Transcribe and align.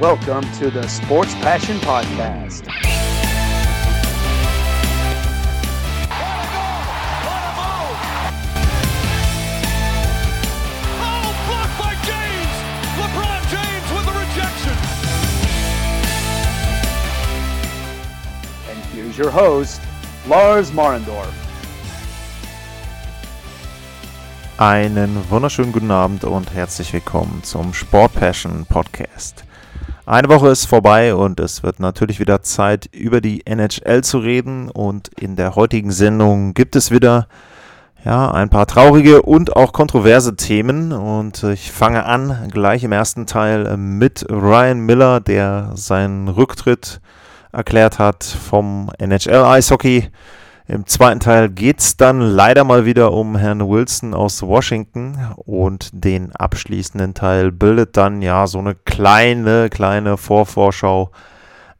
Welcome 0.00 0.44
to 0.58 0.70
the 0.70 0.86
Sports 0.86 1.34
Passion 1.36 1.76
Podcast. 1.78 2.68
Oh, 11.00 11.34
blocked 11.48 11.76
by 11.82 11.94
James! 12.06 12.54
LeBron 13.00 13.42
James 13.50 13.88
with 13.92 14.04
the 14.06 14.14
rejection. 14.22 14.76
And 18.70 18.78
here's 18.94 19.18
your 19.18 19.30
host, 19.30 19.80
Lars 20.28 20.70
Marendorf. 20.72 21.34
Einen 24.58 25.28
wunderschönen 25.30 25.72
guten 25.72 25.90
Abend 25.90 26.24
und 26.24 26.52
herzlich 26.52 26.92
willkommen 26.92 27.42
zum 27.44 27.72
Sport 27.74 28.12
Passion 28.14 28.64
Podcast. 28.66 29.44
Eine 30.08 30.30
Woche 30.30 30.48
ist 30.48 30.64
vorbei 30.64 31.14
und 31.14 31.38
es 31.38 31.62
wird 31.62 31.80
natürlich 31.80 32.18
wieder 32.18 32.40
Zeit, 32.40 32.86
über 32.94 33.20
die 33.20 33.44
NHL 33.44 34.02
zu 34.02 34.20
reden. 34.20 34.70
Und 34.70 35.08
in 35.20 35.36
der 35.36 35.54
heutigen 35.54 35.90
Sendung 35.90 36.54
gibt 36.54 36.76
es 36.76 36.90
wieder 36.90 37.28
ja, 38.06 38.30
ein 38.30 38.48
paar 38.48 38.66
traurige 38.66 39.20
und 39.20 39.54
auch 39.54 39.74
kontroverse 39.74 40.34
Themen. 40.34 40.92
Und 40.92 41.42
ich 41.42 41.70
fange 41.72 42.06
an 42.06 42.48
gleich 42.50 42.84
im 42.84 42.92
ersten 42.92 43.26
Teil 43.26 43.76
mit 43.76 44.24
Ryan 44.30 44.80
Miller, 44.80 45.20
der 45.20 45.72
seinen 45.74 46.28
Rücktritt 46.28 47.02
erklärt 47.52 47.98
hat 47.98 48.24
vom 48.24 48.90
NHL 48.96 49.44
Eishockey. 49.44 50.08
Im 50.70 50.86
zweiten 50.86 51.18
Teil 51.18 51.48
geht 51.48 51.80
es 51.80 51.96
dann 51.96 52.20
leider 52.20 52.62
mal 52.62 52.84
wieder 52.84 53.14
um 53.14 53.36
Herrn 53.36 53.66
Wilson 53.66 54.12
aus 54.12 54.42
Washington 54.42 55.16
und 55.36 55.88
den 55.94 56.30
abschließenden 56.36 57.14
Teil 57.14 57.52
bildet 57.52 57.96
dann 57.96 58.20
ja 58.20 58.46
so 58.46 58.58
eine 58.58 58.74
kleine, 58.74 59.70
kleine 59.70 60.18
Vorvorschau 60.18 61.10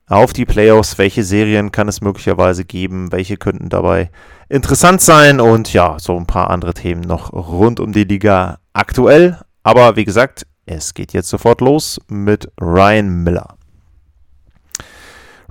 auf 0.07 0.33
die 0.33 0.47
Playoffs. 0.47 0.97
Welche 0.97 1.23
Serien 1.23 1.71
kann 1.71 1.87
es 1.87 2.01
möglicherweise 2.01 2.65
geben? 2.65 3.13
Welche 3.13 3.37
könnten 3.37 3.69
dabei 3.69 4.11
interessant 4.49 5.03
sein? 5.03 5.39
Und 5.39 5.71
ja, 5.75 5.99
so 5.99 6.17
ein 6.17 6.27
paar 6.27 6.49
andere 6.49 6.73
Themen 6.73 7.03
noch 7.03 7.35
rund 7.35 7.81
um 7.81 7.93
die 7.93 8.05
Liga 8.05 8.57
aktuell. 8.73 9.39
Aber 9.65 9.97
wie 9.97 10.07
gesagt, 10.07 10.47
es 10.65 10.95
geht 10.95 11.13
jetzt 11.13 11.29
sofort 11.29 11.61
los 11.61 12.01
mit 12.09 12.51
Ryan 12.59 13.23
Miller. 13.23 13.59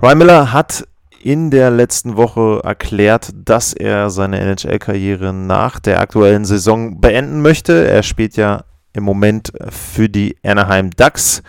Ryan 0.02 0.18
Miller 0.18 0.52
hat 0.52 0.88
in 1.20 1.50
der 1.50 1.70
letzten 1.70 2.16
Woche 2.16 2.60
erklärt, 2.64 3.30
dass 3.34 3.72
er 3.72 4.10
seine 4.10 4.40
NHL-Karriere 4.40 5.32
nach 5.32 5.80
der 5.80 6.00
aktuellen 6.00 6.44
Saison 6.44 7.00
beenden 7.00 7.42
möchte. 7.42 7.86
Er 7.88 8.02
spielt 8.02 8.36
ja 8.36 8.64
im 8.92 9.04
Moment 9.04 9.52
für 9.70 10.08
die 10.08 10.36
Anaheim 10.44 10.90
Ducks. 10.90 11.42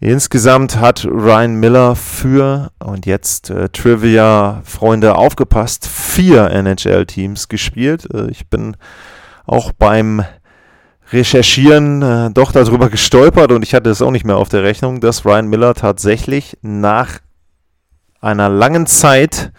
Insgesamt 0.00 0.80
hat 0.80 1.04
Ryan 1.04 1.54
Miller 1.54 1.94
für, 1.94 2.72
und 2.80 3.06
jetzt 3.06 3.50
äh, 3.50 3.68
Trivia-Freunde 3.68 5.14
aufgepasst, 5.14 5.86
vier 5.86 6.50
NHL-Teams 6.50 7.48
gespielt. 7.48 8.08
Äh, 8.12 8.28
ich 8.30 8.48
bin 8.48 8.76
auch 9.46 9.70
beim 9.70 10.24
Recherchieren 11.12 12.02
äh, 12.02 12.30
doch 12.32 12.50
darüber 12.50 12.88
gestolpert 12.88 13.52
und 13.52 13.62
ich 13.62 13.74
hatte 13.74 13.90
es 13.90 14.02
auch 14.02 14.10
nicht 14.10 14.24
mehr 14.24 14.38
auf 14.38 14.48
der 14.48 14.64
Rechnung, 14.64 15.00
dass 15.00 15.24
Ryan 15.24 15.46
Miller 15.46 15.74
tatsächlich 15.74 16.58
nach 16.62 17.20
einer 18.22 18.48
langen 18.48 18.86
Zeit 18.86 19.52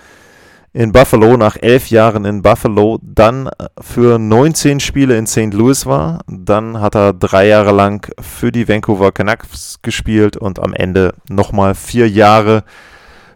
in 0.73 0.91
Buffalo, 0.91 1.37
nach 1.37 1.55
elf 1.61 1.91
Jahren 1.91 2.25
in 2.25 2.41
Buffalo, 2.41 2.99
dann 3.03 3.49
für 3.79 4.17
19 4.17 4.79
Spiele 4.79 5.15
in 5.17 5.27
St. 5.27 5.53
Louis 5.53 5.85
war. 5.85 6.21
Dann 6.27 6.81
hat 6.81 6.95
er 6.95 7.13
drei 7.13 7.47
Jahre 7.47 7.71
lang 7.71 8.11
für 8.19 8.51
die 8.51 8.67
Vancouver 8.67 9.11
Canucks 9.11 9.79
gespielt 9.83 10.35
und 10.35 10.59
am 10.59 10.73
Ende 10.73 11.13
nochmal 11.29 11.75
vier 11.75 12.09
Jahre 12.09 12.63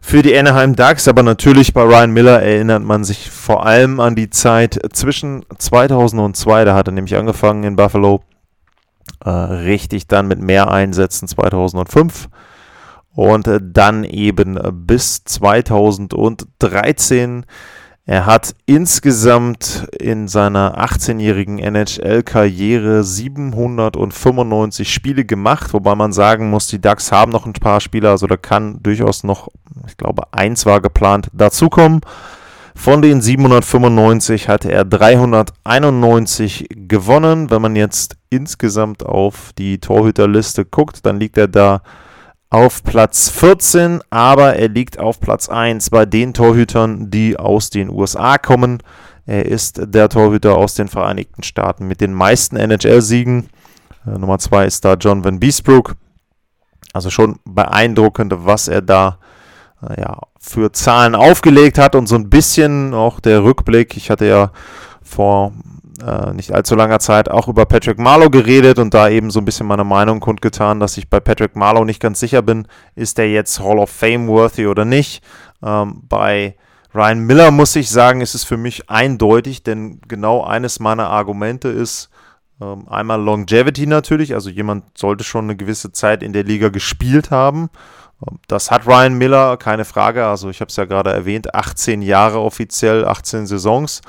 für 0.02 0.24
die 0.24 0.36
Anaheim 0.36 0.76
Ducks. 0.76 1.08
Aber 1.08 1.22
natürlich 1.22 1.74
bei 1.74 1.84
Ryan 1.84 2.12
Miller 2.12 2.42
erinnert 2.42 2.82
man 2.82 3.04
sich 3.04 3.30
vor 3.30 3.68
allem 3.68 4.00
an 4.00 4.16
die 4.16 4.32
Zeit 4.32 4.80
zwischen 4.94 5.46
2002, 5.56 6.66
da 6.66 6.74
hat 6.74 6.88
er 6.88 6.94
nämlich 6.94 7.16
angefangen 7.16 7.64
in 7.64 7.76
Buffalo, 7.76 8.24
äh, 9.24 9.30
richtig 9.30 10.08
dann 10.08 10.28
mit 10.28 10.42
mehr 10.42 10.72
Einsätzen 10.72 11.28
2005 11.28 12.30
und 13.18 13.48
äh, 13.48 13.60
dann 13.62 14.04
eben 14.04 14.60
bis 14.86 15.24
2013. 15.24 17.46
Er 18.06 18.26
hat 18.28 18.54
insgesamt 18.68 19.88
in 20.00 20.28
seiner 20.28 20.78
18-jährigen 20.78 21.58
NHL-Karriere 21.58 23.04
795 23.04 24.94
Spiele 24.94 25.26
gemacht, 25.26 25.74
wobei 25.74 25.96
man 25.96 26.14
sagen 26.14 26.52
muss, 26.52 26.68
die 26.68 26.80
Ducks 26.80 27.12
haben 27.12 27.32
noch 27.32 27.48
ein 27.48 27.54
paar 27.54 27.82
Spieler, 27.82 28.12
also 28.12 28.28
da 28.28 28.38
kann 28.38 28.84
durchaus 28.84 29.24
noch, 29.24 29.48
ich 29.88 29.98
glaube, 29.98 30.32
eins 30.32 30.68
war 30.68 30.80
geplant, 30.80 31.30
dazukommen. 31.34 32.02
Von 32.76 33.02
den 33.02 33.22
795 33.22 34.48
hatte 34.48 34.72
er 34.72 34.86
391 34.86 36.68
gewonnen. 36.70 37.50
Wenn 37.50 37.64
man 37.64 37.76
jetzt 37.76 38.16
insgesamt 38.30 39.04
auf 39.04 39.54
die 39.58 39.80
Torhüterliste 39.80 40.66
guckt, 40.66 41.04
dann 41.04 41.20
liegt 41.20 41.40
er 41.40 41.48
da 41.48 41.82
auf 42.50 42.84
Platz 42.84 43.30
14, 43.30 44.02
aber 44.10 44.56
er 44.56 44.70
liegt 44.70 45.00
auf 45.00 45.20
Platz 45.20 45.50
1 45.50 45.90
bei 45.90 46.06
den 46.06 46.34
Torhütern, 46.34 47.12
die 47.12 47.38
aus 47.38 47.70
den 47.70 47.90
USA 47.90 48.38
kommen. 48.38 48.82
Er 49.26 49.46
ist 49.46 49.82
der 49.84 50.08
Torhüter 50.08 50.58
aus 50.58 50.74
den 50.74 50.88
Vereinigten 50.88 51.44
Staaten 51.44 51.88
mit 51.88 52.00
den 52.00 52.14
meisten 52.14 52.56
NHL-Siegen. 52.56 53.50
Äh, 54.06 54.18
Nummer 54.18 54.40
2 54.40 54.66
ist 54.66 54.86
da 54.86 54.94
John 54.94 55.24
Van 55.24 55.40
Beesbrook. 55.40 55.96
Also 56.94 57.10
schon 57.10 57.40
beeindruckend, 57.44 58.34
was 58.38 58.70
er 58.70 58.82
da 58.82 59.20
äh, 59.82 60.02
ja, 60.02 60.18
für 60.40 60.72
Zahlen 60.72 61.16
aufgelegt 61.16 61.78
hat 61.78 61.96
und 61.96 62.08
so 62.08 62.16
ein 62.16 62.30
bisschen 62.30 62.94
auch 62.94 63.20
der 63.20 63.44
Rückblick. 63.44 63.98
Ich 63.98 64.10
hatte 64.10 64.26
ja 64.26 64.52
vor 65.08 65.54
äh, 66.06 66.34
nicht 66.34 66.52
allzu 66.52 66.76
langer 66.76 67.00
Zeit 67.00 67.30
auch 67.30 67.48
über 67.48 67.66
Patrick 67.66 67.98
Marlowe 67.98 68.30
geredet 68.30 68.78
und 68.80 68.94
da 68.94 69.10
eben 69.10 69.32
so 69.32 69.40
ein 69.40 69.46
bisschen 69.46 69.66
meine 69.66 69.84
Meinung 69.84 70.20
kundgetan, 70.20 70.80
dass 70.80 70.98
ich 70.98 71.10
bei 71.10 71.20
Patrick 71.20 71.56
Marlowe 71.56 71.86
nicht 71.86 72.02
ganz 72.02 72.20
sicher 72.20 72.42
bin, 72.42 72.68
ist 72.96 73.18
er 73.18 73.30
jetzt 73.30 73.60
Hall 73.60 73.80
of 73.80 73.90
Fame 73.90 74.28
worthy 74.28 74.68
oder 74.68 74.86
nicht. 74.86 75.24
Ähm, 75.64 76.04
bei 76.08 76.56
Ryan 76.94 77.20
Miller 77.20 77.52
muss 77.52 77.76
ich 77.76 77.90
sagen, 77.90 78.22
ist 78.22 78.36
es 78.36 78.44
für 78.44 78.58
mich 78.58 78.90
eindeutig, 78.90 79.64
denn 79.64 80.02
genau 80.08 80.44
eines 80.44 80.80
meiner 80.80 81.10
Argumente 81.10 81.70
ist, 81.70 82.10
ähm, 82.62 82.88
einmal 82.88 83.22
Longevity 83.22 83.86
natürlich, 83.86 84.34
also 84.34 84.50
jemand 84.50 84.98
sollte 84.98 85.24
schon 85.24 85.46
eine 85.46 85.56
gewisse 85.56 85.92
Zeit 85.92 86.24
in 86.24 86.34
der 86.34 86.44
Liga 86.44 86.70
gespielt 86.70 87.30
haben. 87.32 87.70
Ähm, 88.28 88.40
das 88.48 88.72
hat 88.72 88.88
Ryan 88.88 89.18
Miller, 89.18 89.58
keine 89.58 89.86
Frage. 89.86 90.26
Also 90.26 90.50
ich 90.50 90.62
habe 90.62 90.70
es 90.70 90.76
ja 90.76 90.86
gerade 90.86 91.12
erwähnt, 91.12 91.54
18 91.54 92.02
Jahre 92.02 92.40
offiziell, 92.40 93.06
18 93.06 93.48
Saisons. 93.48 94.02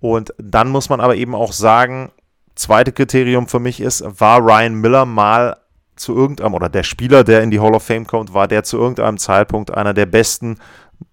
Und 0.00 0.32
dann 0.38 0.68
muss 0.68 0.88
man 0.88 1.00
aber 1.00 1.16
eben 1.16 1.34
auch 1.34 1.52
sagen, 1.52 2.10
zweite 2.54 2.92
Kriterium 2.92 3.48
für 3.48 3.60
mich 3.60 3.80
ist, 3.80 4.04
war 4.20 4.40
Ryan 4.40 4.74
Miller 4.74 5.04
mal 5.04 5.56
zu 5.96 6.14
irgendeinem, 6.14 6.54
oder 6.54 6.68
der 6.68 6.84
Spieler, 6.84 7.24
der 7.24 7.42
in 7.42 7.50
die 7.50 7.60
Hall 7.60 7.74
of 7.74 7.82
Fame 7.82 8.06
kommt, 8.06 8.32
war 8.32 8.48
der 8.48 8.62
zu 8.62 8.78
irgendeinem 8.78 9.18
Zeitpunkt 9.18 9.72
einer 9.72 9.94
der 9.94 10.06
besten 10.06 10.58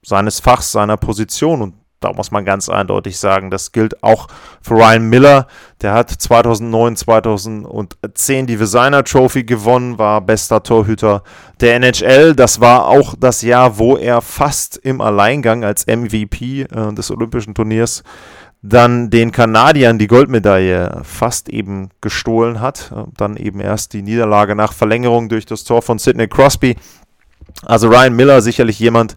seines 0.04 0.40
Fachs, 0.40 0.72
seiner 0.72 0.98
Position. 0.98 1.62
Und 1.62 1.74
da 2.00 2.14
muss 2.14 2.30
man 2.30 2.46
ganz 2.46 2.70
eindeutig 2.70 3.18
sagen, 3.18 3.50
das 3.50 3.72
gilt 3.72 4.04
auch 4.04 4.28
für 4.62 4.76
Ryan 4.76 5.10
Miller. 5.10 5.48
Der 5.82 5.94
hat 5.94 6.12
2009, 6.12 6.98
2010 6.98 8.46
die 8.46 8.58
Designer 8.58 9.04
Trophy 9.04 9.44
gewonnen, 9.44 9.98
war 9.98 10.22
bester 10.22 10.62
Torhüter 10.62 11.24
der 11.62 11.76
NHL. 11.76 12.36
Das 12.36 12.60
war 12.62 12.88
auch 12.88 13.16
das 13.18 13.42
Jahr, 13.42 13.80
wo 13.80 13.98
er 13.98 14.22
fast 14.22 14.78
im 14.78 15.02
Alleingang 15.02 15.64
als 15.64 15.88
MVP 15.88 16.62
äh, 16.62 16.94
des 16.94 17.10
Olympischen 17.10 17.56
Turniers 17.56 18.04
dann 18.68 19.10
den 19.10 19.32
Kanadiern 19.32 20.00
die 20.00 20.08
Goldmedaille 20.08 21.02
fast 21.04 21.50
eben 21.50 21.90
gestohlen 22.02 22.62
hat. 22.62 22.92
Dann 23.16 23.38
eben 23.38 23.60
erst 23.60 23.94
die 23.94 24.02
Niederlage 24.02 24.56
nach 24.56 24.74
Verlängerung 24.74 25.30
durch 25.30 25.46
das 25.46 25.64
Tor 25.64 25.82
von 25.82 26.00
Sidney 26.00 26.28
Crosby. 26.28 26.76
Also 27.64 27.90
Ryan 27.90 28.16
Miller 28.16 28.42
sicherlich 28.42 28.80
jemand, 28.80 29.16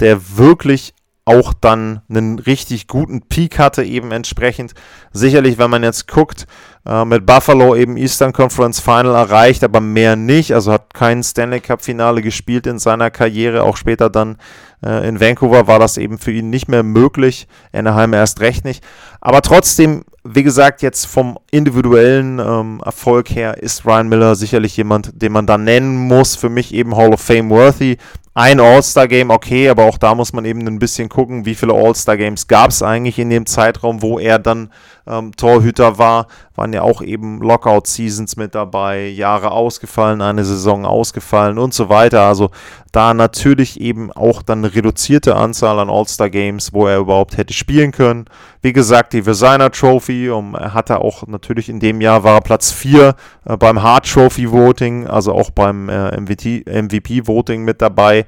der 0.00 0.36
wirklich 0.38 0.94
auch 1.26 1.52
dann 1.52 2.02
einen 2.08 2.38
richtig 2.38 2.86
guten 2.86 3.20
Peak 3.20 3.58
hatte, 3.58 3.82
eben 3.82 4.12
entsprechend. 4.12 4.74
Sicherlich, 5.12 5.58
wenn 5.58 5.70
man 5.70 5.82
jetzt 5.82 6.06
guckt, 6.06 6.46
äh, 6.86 7.04
mit 7.04 7.26
Buffalo 7.26 7.74
eben 7.74 7.96
Eastern 7.96 8.32
Conference 8.32 8.78
Final 8.78 9.12
erreicht, 9.12 9.64
aber 9.64 9.80
mehr 9.80 10.14
nicht. 10.14 10.54
Also 10.54 10.72
hat 10.72 10.94
kein 10.94 11.24
Stanley 11.24 11.60
Cup 11.60 11.82
Finale 11.82 12.22
gespielt 12.22 12.68
in 12.68 12.78
seiner 12.78 13.10
Karriere. 13.10 13.64
Auch 13.64 13.76
später 13.76 14.08
dann 14.08 14.36
äh, 14.84 15.08
in 15.08 15.20
Vancouver 15.20 15.66
war 15.66 15.80
das 15.80 15.98
eben 15.98 16.18
für 16.18 16.30
ihn 16.30 16.48
nicht 16.48 16.68
mehr 16.68 16.84
möglich. 16.84 17.48
Anaheim 17.72 18.12
erst 18.12 18.38
recht 18.38 18.64
nicht. 18.64 18.84
Aber 19.20 19.42
trotzdem, 19.42 20.04
wie 20.22 20.44
gesagt, 20.44 20.80
jetzt 20.80 21.06
vom 21.06 21.40
individuellen 21.50 22.38
ähm, 22.38 22.80
Erfolg 22.84 23.30
her 23.30 23.60
ist 23.60 23.84
Ryan 23.84 24.08
Miller 24.08 24.36
sicherlich 24.36 24.76
jemand, 24.76 25.20
den 25.20 25.32
man 25.32 25.48
da 25.48 25.58
nennen 25.58 25.96
muss. 25.96 26.36
Für 26.36 26.50
mich 26.50 26.72
eben 26.72 26.96
Hall 26.96 27.12
of 27.12 27.20
Fame 27.20 27.50
worthy 27.50 27.98
ein 28.36 28.60
All-Star-Game, 28.60 29.30
okay, 29.30 29.70
aber 29.70 29.84
auch 29.84 29.96
da 29.96 30.14
muss 30.14 30.34
man 30.34 30.44
eben 30.44 30.60
ein 30.66 30.78
bisschen 30.78 31.08
gucken, 31.08 31.46
wie 31.46 31.54
viele 31.54 31.72
All-Star-Games 31.72 32.48
gab 32.48 32.68
es 32.68 32.82
eigentlich 32.82 33.18
in 33.18 33.30
dem 33.30 33.46
Zeitraum, 33.46 34.02
wo 34.02 34.18
er 34.18 34.38
dann 34.38 34.70
ähm, 35.06 35.32
Torhüter 35.36 35.98
war, 35.98 36.26
waren 36.54 36.72
ja 36.72 36.82
auch 36.82 37.02
eben 37.02 37.40
Lockout-Seasons 37.40 38.36
mit 38.36 38.54
dabei, 38.54 39.06
Jahre 39.06 39.50
ausgefallen, 39.50 40.20
eine 40.20 40.44
Saison 40.44 40.84
ausgefallen 40.84 41.58
und 41.58 41.74
so 41.74 41.88
weiter. 41.88 42.22
Also 42.22 42.50
da 42.92 43.14
natürlich 43.14 43.80
eben 43.80 44.10
auch 44.12 44.42
dann 44.42 44.64
eine 44.64 44.74
reduzierte 44.74 45.36
Anzahl 45.36 45.78
an 45.78 45.90
All-Star-Games, 45.90 46.72
wo 46.72 46.86
er 46.86 46.98
überhaupt 46.98 47.36
hätte 47.36 47.52
spielen 47.52 47.92
können. 47.92 48.24
Wie 48.62 48.72
gesagt, 48.72 49.12
die 49.12 49.22
Designer 49.22 49.70
Trophy, 49.70 50.30
um, 50.30 50.54
er 50.54 50.74
hatte 50.74 51.00
auch 51.00 51.26
natürlich 51.26 51.68
in 51.68 51.78
dem 51.78 52.00
Jahr 52.00 52.24
war 52.24 52.40
Platz 52.40 52.72
4 52.72 53.14
äh, 53.44 53.56
beim 53.56 53.82
Hard 53.82 54.10
Trophy 54.10 54.50
Voting, 54.50 55.06
also 55.06 55.32
auch 55.32 55.50
beim 55.50 55.88
äh, 55.88 56.20
MVP 56.20 57.26
Voting 57.26 57.62
mit 57.62 57.80
dabei. 57.82 58.26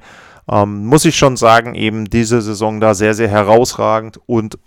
Ähm, 0.51 0.85
muss 0.85 1.05
ich 1.05 1.15
schon 1.15 1.37
sagen, 1.37 1.75
eben 1.75 2.05
diese 2.05 2.41
Saison 2.41 2.79
da 2.79 2.95
sehr, 2.95 3.13
sehr 3.13 3.27
herausragend 3.27 4.19
und 4.25 4.57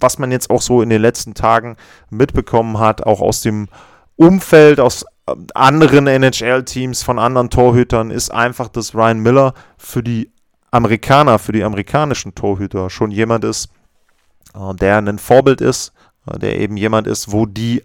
was 0.00 0.18
man 0.18 0.30
jetzt 0.32 0.50
auch 0.50 0.62
so 0.62 0.82
in 0.82 0.90
den 0.90 1.02
letzten 1.02 1.34
Tagen 1.34 1.76
mitbekommen 2.10 2.78
hat, 2.78 3.04
auch 3.04 3.20
aus 3.20 3.42
dem 3.42 3.68
Umfeld, 4.16 4.80
aus 4.80 5.04
äh, 5.26 5.34
anderen 5.54 6.06
NHL-Teams, 6.06 7.02
von 7.02 7.18
anderen 7.18 7.50
Torhütern, 7.50 8.10
ist 8.10 8.30
einfach, 8.30 8.68
dass 8.68 8.94
Ryan 8.94 9.20
Miller 9.20 9.54
für 9.78 10.02
die 10.02 10.30
Amerikaner, 10.70 11.38
für 11.38 11.52
die 11.52 11.64
amerikanischen 11.64 12.34
Torhüter 12.34 12.90
schon 12.90 13.10
jemand 13.10 13.44
ist, 13.44 13.70
äh, 14.54 14.74
der 14.74 14.98
ein 14.98 15.18
Vorbild 15.18 15.60
ist, 15.60 15.92
äh, 16.26 16.38
der 16.38 16.58
eben 16.58 16.76
jemand 16.76 17.06
ist, 17.06 17.32
wo 17.32 17.46
die 17.46 17.82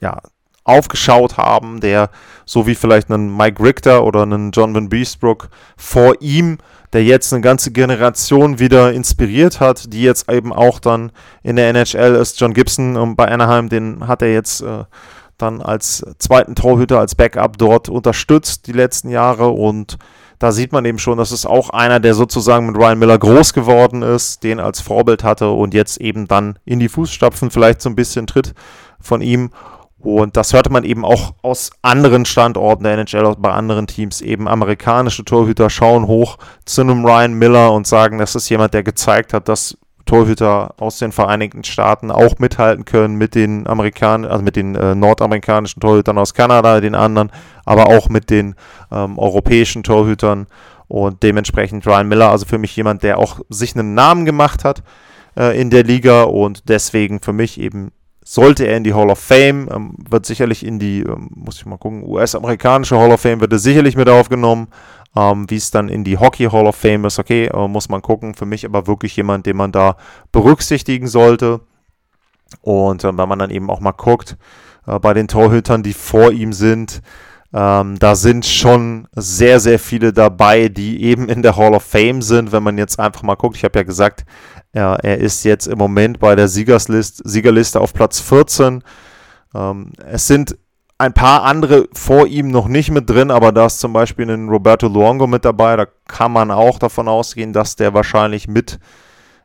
ja, 0.00 0.20
aufgeschaut 0.66 1.36
haben, 1.36 1.80
der 1.80 2.10
so 2.44 2.66
wie 2.66 2.74
vielleicht 2.74 3.10
einen 3.10 3.36
Mike 3.36 3.62
Richter 3.62 4.04
oder 4.04 4.22
einen 4.22 4.50
John 4.50 4.74
Van 4.74 4.88
Beesbrook 4.88 5.48
vor 5.76 6.14
ihm 6.20 6.58
der 6.92 7.04
jetzt 7.04 7.32
eine 7.32 7.42
ganze 7.42 7.72
Generation 7.72 8.58
wieder 8.58 8.92
inspiriert 8.92 9.60
hat, 9.60 9.92
die 9.92 10.02
jetzt 10.02 10.30
eben 10.30 10.52
auch 10.52 10.78
dann 10.78 11.12
in 11.42 11.56
der 11.56 11.68
NHL 11.68 12.14
ist. 12.14 12.40
John 12.40 12.54
Gibson 12.54 12.96
um, 12.96 13.16
bei 13.16 13.28
Anaheim, 13.28 13.68
den 13.68 14.06
hat 14.08 14.22
er 14.22 14.32
jetzt 14.32 14.62
äh, 14.62 14.84
dann 15.36 15.60
als 15.60 16.04
zweiten 16.18 16.54
Torhüter, 16.54 16.98
als 16.98 17.14
Backup 17.14 17.58
dort 17.58 17.88
unterstützt 17.88 18.66
die 18.66 18.72
letzten 18.72 19.10
Jahre 19.10 19.48
und 19.48 19.98
da 20.38 20.52
sieht 20.52 20.72
man 20.72 20.84
eben 20.84 20.98
schon, 20.98 21.18
dass 21.18 21.30
es 21.30 21.46
auch 21.46 21.70
einer, 21.70 22.00
der 22.00 22.14
sozusagen 22.14 22.66
mit 22.66 22.76
Ryan 22.76 22.98
Miller 22.98 23.18
groß 23.18 23.52
geworden 23.52 24.02
ist, 24.02 24.42
den 24.42 24.60
als 24.60 24.80
Vorbild 24.80 25.24
hatte 25.24 25.50
und 25.50 25.74
jetzt 25.74 25.98
eben 25.98 26.28
dann 26.28 26.58
in 26.64 26.78
die 26.78 26.88
Fußstapfen 26.88 27.50
vielleicht 27.50 27.80
so 27.80 27.88
ein 27.88 27.96
bisschen 27.96 28.26
tritt 28.26 28.54
von 29.00 29.22
ihm. 29.22 29.50
Und 29.98 30.36
das 30.36 30.52
hörte 30.52 30.70
man 30.70 30.84
eben 30.84 31.04
auch 31.04 31.34
aus 31.42 31.70
anderen 31.82 32.26
Standorten 32.26 32.84
der 32.84 32.98
NHL, 32.98 33.34
bei 33.38 33.50
anderen 33.50 33.86
Teams. 33.86 34.20
Eben 34.20 34.46
amerikanische 34.46 35.24
Torhüter 35.24 35.70
schauen 35.70 36.06
hoch 36.06 36.38
zu 36.64 36.82
einem 36.82 37.04
Ryan 37.04 37.34
Miller 37.34 37.72
und 37.72 37.86
sagen, 37.86 38.18
das 38.18 38.34
ist 38.34 38.48
jemand, 38.48 38.74
der 38.74 38.82
gezeigt 38.82 39.32
hat, 39.32 39.48
dass 39.48 39.78
Torhüter 40.04 40.74
aus 40.78 40.98
den 40.98 41.12
Vereinigten 41.12 41.64
Staaten 41.64 42.10
auch 42.10 42.38
mithalten 42.38 42.84
können 42.84 43.16
mit 43.16 43.34
den 43.34 43.66
Amerikan 43.66 44.24
also 44.24 44.42
mit 44.42 44.54
den 44.54 44.76
äh, 44.76 44.94
nordamerikanischen 44.94 45.80
Torhütern 45.80 46.16
aus 46.16 46.32
Kanada, 46.32 46.80
den 46.80 46.94
anderen, 46.94 47.32
aber 47.64 47.88
auch 47.88 48.08
mit 48.08 48.30
den 48.30 48.54
ähm, 48.92 49.18
europäischen 49.18 49.82
Torhütern 49.82 50.46
und 50.86 51.24
dementsprechend 51.24 51.84
Ryan 51.86 52.06
Miller, 52.06 52.30
also 52.30 52.46
für 52.46 52.58
mich 52.58 52.76
jemand, 52.76 53.02
der 53.02 53.18
auch 53.18 53.40
sich 53.48 53.74
einen 53.74 53.94
Namen 53.94 54.24
gemacht 54.24 54.62
hat 54.62 54.84
äh, 55.36 55.60
in 55.60 55.70
der 55.70 55.82
Liga 55.82 56.22
und 56.22 56.68
deswegen 56.68 57.20
für 57.20 57.32
mich 57.32 57.60
eben 57.60 57.90
sollte 58.28 58.66
er 58.66 58.76
in 58.76 58.82
die 58.82 58.92
Hall 58.92 59.08
of 59.08 59.20
Fame, 59.20 59.68
ähm, 59.72 59.94
wird 60.10 60.26
sicherlich 60.26 60.66
in 60.66 60.80
die, 60.80 61.02
ähm, 61.02 61.28
muss 61.32 61.58
ich 61.58 61.66
mal 61.66 61.78
gucken, 61.78 62.02
US-amerikanische 62.02 62.98
Hall 62.98 63.12
of 63.12 63.20
Fame 63.20 63.40
wird 63.40 63.52
er 63.52 63.60
sicherlich 63.60 63.96
mit 63.96 64.08
aufgenommen. 64.08 64.66
Ähm, 65.14 65.48
Wie 65.48 65.54
es 65.54 65.70
dann 65.70 65.88
in 65.88 66.02
die 66.02 66.18
Hockey 66.18 66.46
Hall 66.46 66.66
of 66.66 66.74
Fame 66.74 67.04
ist, 67.04 67.20
okay, 67.20 67.46
äh, 67.46 67.68
muss 67.68 67.88
man 67.88 68.02
gucken. 68.02 68.34
Für 68.34 68.44
mich 68.44 68.64
aber 68.64 68.88
wirklich 68.88 69.14
jemand, 69.14 69.46
den 69.46 69.56
man 69.56 69.70
da 69.70 69.96
berücksichtigen 70.32 71.06
sollte. 71.06 71.60
Und 72.62 73.04
äh, 73.04 73.16
wenn 73.16 73.28
man 73.28 73.38
dann 73.38 73.50
eben 73.50 73.70
auch 73.70 73.78
mal 73.78 73.92
guckt, 73.92 74.36
äh, 74.88 74.98
bei 74.98 75.14
den 75.14 75.28
Torhütern, 75.28 75.84
die 75.84 75.92
vor 75.92 76.32
ihm 76.32 76.52
sind, 76.52 77.02
ähm, 77.56 77.98
da 77.98 78.14
sind 78.16 78.44
schon 78.44 79.08
sehr, 79.16 79.60
sehr 79.60 79.78
viele 79.78 80.12
dabei, 80.12 80.68
die 80.68 81.02
eben 81.02 81.26
in 81.30 81.40
der 81.40 81.56
Hall 81.56 81.72
of 81.72 81.84
Fame 81.84 82.20
sind. 82.20 82.52
Wenn 82.52 82.62
man 82.62 82.76
jetzt 82.76 83.00
einfach 83.00 83.22
mal 83.22 83.34
guckt, 83.34 83.56
ich 83.56 83.64
habe 83.64 83.78
ja 83.78 83.82
gesagt, 83.82 84.26
ja, 84.74 84.94
er 84.96 85.16
ist 85.16 85.42
jetzt 85.42 85.66
im 85.66 85.78
Moment 85.78 86.18
bei 86.18 86.36
der 86.36 86.48
Siegerslist, 86.48 87.22
Siegerliste 87.24 87.80
auf 87.80 87.94
Platz 87.94 88.20
14. 88.20 88.84
Ähm, 89.54 89.92
es 90.06 90.26
sind 90.26 90.58
ein 90.98 91.14
paar 91.14 91.44
andere 91.44 91.88
vor 91.94 92.26
ihm 92.26 92.50
noch 92.50 92.68
nicht 92.68 92.90
mit 92.90 93.08
drin, 93.08 93.30
aber 93.30 93.52
da 93.52 93.66
ist 93.66 93.80
zum 93.80 93.94
Beispiel 93.94 94.28
ein 94.28 94.50
Roberto 94.50 94.86
Luongo 94.86 95.26
mit 95.26 95.46
dabei. 95.46 95.76
Da 95.76 95.86
kann 96.08 96.32
man 96.32 96.50
auch 96.50 96.78
davon 96.78 97.08
ausgehen, 97.08 97.54
dass 97.54 97.74
der 97.74 97.94
wahrscheinlich 97.94 98.48
mit 98.48 98.78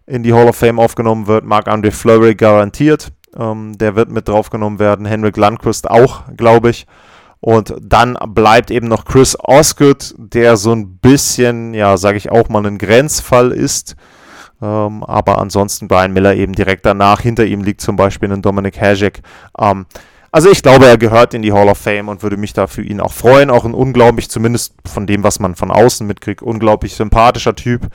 in 0.05 0.23
die 0.23 0.33
Hall 0.33 0.49
of 0.49 0.57
Fame 0.57 0.79
aufgenommen 0.79 1.27
wird. 1.27 1.45
Marc-André 1.45 1.91
Fleury 1.91 2.35
garantiert. 2.35 3.13
Ähm, 3.37 3.77
der 3.77 3.95
wird 3.95 4.11
mit 4.11 4.27
draufgenommen 4.27 4.79
werden. 4.79 5.05
Henrik 5.05 5.37
Landquist 5.37 5.89
auch, 5.89 6.23
glaube 6.35 6.71
ich. 6.71 6.87
Und 7.41 7.73
dann 7.81 8.17
bleibt 8.27 8.69
eben 8.69 8.87
noch 8.87 9.03
Chris 9.03 9.35
Osgood, 9.43 10.13
der 10.17 10.57
so 10.57 10.73
ein 10.73 10.97
bisschen, 10.97 11.73
ja, 11.73 11.97
sage 11.97 12.17
ich 12.17 12.31
auch 12.31 12.49
mal, 12.49 12.65
ein 12.65 12.77
Grenzfall 12.77 13.51
ist. 13.51 13.95
Ähm, 14.61 15.03
aber 15.03 15.39
ansonsten 15.39 15.87
Brian 15.87 16.13
Miller 16.13 16.35
eben 16.35 16.53
direkt 16.53 16.85
danach. 16.85 17.21
Hinter 17.21 17.45
ihm 17.45 17.63
liegt 17.63 17.81
zum 17.81 17.95
Beispiel 17.95 18.31
ein 18.31 18.43
Dominic 18.43 18.79
Hasek. 18.79 19.21
Ähm, 19.57 19.87
also 20.31 20.51
ich 20.51 20.61
glaube, 20.61 20.85
er 20.85 20.97
gehört 20.97 21.33
in 21.33 21.41
die 21.41 21.51
Hall 21.51 21.67
of 21.67 21.79
Fame 21.79 22.09
und 22.09 22.21
würde 22.21 22.37
mich 22.37 22.53
da 22.53 22.67
für 22.67 22.83
ihn 22.83 23.01
auch 23.01 23.11
freuen. 23.11 23.49
Auch 23.49 23.65
ein 23.65 23.73
unglaublich, 23.73 24.29
zumindest 24.29 24.75
von 24.85 25.07
dem, 25.07 25.23
was 25.23 25.39
man 25.39 25.55
von 25.55 25.71
außen 25.71 26.05
mitkriegt, 26.05 26.43
unglaublich 26.43 26.95
sympathischer 26.95 27.55
Typ. 27.55 27.87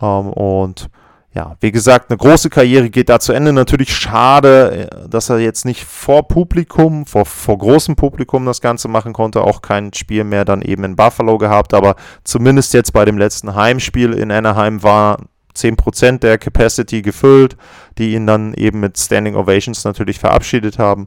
Ähm, 0.00 0.30
und 0.30 0.88
ja, 1.36 1.54
wie 1.60 1.70
gesagt, 1.70 2.10
eine 2.10 2.16
große 2.16 2.48
Karriere 2.48 2.88
geht 2.88 3.10
da 3.10 3.20
zu 3.20 3.34
Ende. 3.34 3.52
Natürlich 3.52 3.94
schade, 3.94 4.88
äh, 4.90 5.08
dass 5.08 5.28
er 5.28 5.38
jetzt 5.38 5.66
nicht 5.66 5.84
vor 5.84 6.26
Publikum, 6.26 7.04
vor, 7.04 7.26
vor 7.26 7.58
großem 7.58 7.94
Publikum 7.94 8.46
das 8.46 8.62
Ganze 8.62 8.88
machen 8.88 9.12
konnte. 9.12 9.42
Auch 9.42 9.60
kein 9.60 9.92
Spiel 9.92 10.24
mehr 10.24 10.46
dann 10.46 10.62
eben 10.62 10.82
in 10.84 10.96
Buffalo 10.96 11.36
gehabt. 11.36 11.74
Aber 11.74 11.96
zumindest 12.24 12.72
jetzt 12.72 12.94
bei 12.94 13.04
dem 13.04 13.18
letzten 13.18 13.54
Heimspiel 13.54 14.14
in 14.14 14.32
Anaheim 14.32 14.82
war 14.82 15.18
10% 15.54 16.20
der 16.20 16.38
Capacity 16.38 17.02
gefüllt, 17.02 17.58
die 17.98 18.14
ihn 18.14 18.26
dann 18.26 18.54
eben 18.54 18.80
mit 18.80 18.96
Standing 18.98 19.36
Ovations 19.36 19.84
natürlich 19.84 20.18
verabschiedet 20.18 20.78
haben. 20.78 21.06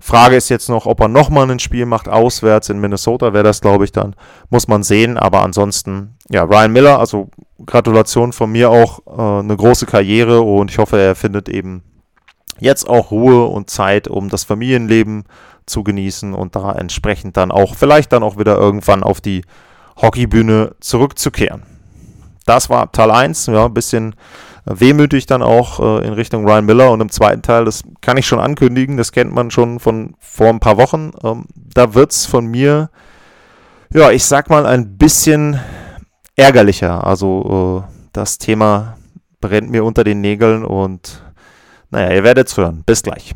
Frage 0.00 0.36
ist 0.36 0.48
jetzt 0.48 0.68
noch, 0.68 0.86
ob 0.86 1.00
er 1.00 1.08
nochmal 1.08 1.50
ein 1.50 1.58
Spiel 1.58 1.84
macht, 1.84 2.08
auswärts 2.08 2.68
in 2.68 2.80
Minnesota 2.80 3.32
wäre 3.32 3.44
das, 3.44 3.60
glaube 3.60 3.84
ich, 3.84 3.92
dann. 3.92 4.14
Muss 4.48 4.68
man 4.68 4.82
sehen, 4.82 5.18
aber 5.18 5.42
ansonsten, 5.42 6.16
ja, 6.30 6.44
Ryan 6.44 6.72
Miller, 6.72 6.98
also 6.98 7.28
Gratulation 7.64 8.32
von 8.32 8.50
mir 8.52 8.70
auch, 8.70 9.00
äh, 9.06 9.40
eine 9.40 9.56
große 9.56 9.86
Karriere 9.86 10.40
und 10.40 10.70
ich 10.70 10.78
hoffe, 10.78 10.98
er 10.98 11.14
findet 11.14 11.48
eben 11.48 11.82
jetzt 12.58 12.88
auch 12.88 13.10
Ruhe 13.10 13.46
und 13.46 13.70
Zeit, 13.70 14.08
um 14.08 14.28
das 14.28 14.44
Familienleben 14.44 15.24
zu 15.66 15.84
genießen 15.84 16.34
und 16.34 16.56
da 16.56 16.72
entsprechend 16.72 17.36
dann 17.36 17.50
auch, 17.50 17.74
vielleicht 17.74 18.12
dann 18.12 18.22
auch 18.22 18.38
wieder 18.38 18.56
irgendwann 18.56 19.02
auf 19.02 19.20
die 19.20 19.42
Hockeybühne 20.00 20.74
zurückzukehren 20.80 21.62
das 22.48 22.70
war 22.70 22.90
Teil 22.92 23.10
1, 23.10 23.46
ja, 23.46 23.66
ein 23.66 23.74
bisschen 23.74 24.14
wehmütig 24.64 25.26
dann 25.26 25.42
auch 25.42 25.80
äh, 25.80 26.06
in 26.06 26.14
Richtung 26.14 26.46
Ryan 26.46 26.64
Miller 26.64 26.90
und 26.90 27.00
im 27.00 27.10
zweiten 27.10 27.42
Teil, 27.42 27.64
das 27.64 27.82
kann 28.00 28.16
ich 28.16 28.26
schon 28.26 28.40
ankündigen, 28.40 28.96
das 28.96 29.12
kennt 29.12 29.32
man 29.32 29.50
schon 29.50 29.80
von 29.80 30.14
vor 30.18 30.48
ein 30.48 30.60
paar 30.60 30.78
Wochen. 30.78 31.12
Ähm, 31.22 31.46
da 31.54 31.94
wird 31.94 32.12
es 32.12 32.26
von 32.26 32.46
mir, 32.46 32.90
ja, 33.92 34.10
ich 34.10 34.24
sag 34.24 34.50
mal, 34.50 34.66
ein 34.66 34.96
bisschen 34.96 35.60
ärgerlicher. 36.38 37.06
Also 37.06 37.84
äh, 37.86 37.92
das 38.12 38.38
Thema 38.38 38.96
brennt 39.40 39.70
mir 39.70 39.84
unter 39.84 40.04
den 40.04 40.20
Nägeln 40.20 40.64
und 40.64 41.22
naja, 41.90 42.14
ihr 42.14 42.24
werdet 42.24 42.48
es 42.48 42.56
hören. 42.56 42.82
Bis 42.84 43.02
gleich. 43.02 43.34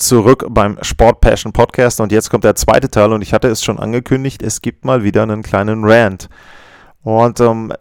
Zurück 0.00 0.46
beim 0.48 0.78
Sport 0.82 1.20
Passion 1.20 1.52
Podcast 1.52 2.00
und 2.00 2.10
jetzt 2.10 2.30
kommt 2.30 2.44
der 2.44 2.54
zweite 2.54 2.88
Teil 2.88 3.12
und 3.12 3.22
ich 3.22 3.32
hatte 3.32 3.48
es 3.48 3.62
schon 3.62 3.78
angekündigt, 3.78 4.42
es 4.42 4.62
gibt 4.62 4.84
mal 4.84 5.04
wieder 5.04 5.22
einen 5.22 5.42
kleinen 5.42 5.84
Rant. 5.84 6.28
Und 7.02 7.40
ähm, 7.40 7.72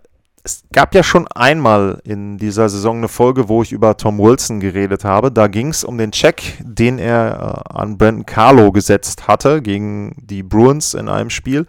es 0.44 0.64
gab 0.72 0.96
ja 0.96 1.04
schon 1.04 1.28
einmal 1.30 2.02
in 2.04 2.38
dieser 2.38 2.70
Saison 2.70 2.98
eine 2.98 3.08
Folge, 3.08 3.50
wo 3.50 3.62
ich 3.62 3.72
über 3.72 3.98
Tom 3.98 4.20
Wilson 4.20 4.60
geredet 4.60 5.04
habe. 5.04 5.32
Da 5.32 5.48
ging 5.48 5.70
es 5.70 5.84
um 5.84 5.98
den 5.98 6.12
Check, 6.12 6.58
den 6.62 7.00
er 7.00 7.64
äh, 7.68 7.78
an 7.78 7.98
Brandon 7.98 8.26
Carlo 8.26 8.72
gesetzt 8.72 9.28
hatte 9.28 9.62
gegen 9.62 10.16
die 10.18 10.44
Bruins 10.44 10.94
in 10.94 11.10
einem 11.10 11.30
Spiel. 11.30 11.68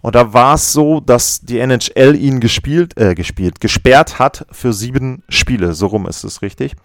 Und 0.00 0.14
da 0.14 0.32
war 0.32 0.54
es 0.54 0.72
so, 0.72 1.00
dass 1.00 1.40
die 1.40 1.58
NHL 1.58 2.14
ihn 2.16 2.40
gespielt, 2.40 2.96
äh, 2.98 3.14
gespielt, 3.14 3.60
gesperrt 3.60 4.18
hat 4.18 4.46
für 4.52 4.72
sieben 4.72 5.22
Spiele. 5.28 5.74
So 5.74 5.86
rum 5.86 6.06
ist 6.06 6.24
es 6.24 6.42
richtig. 6.42 6.76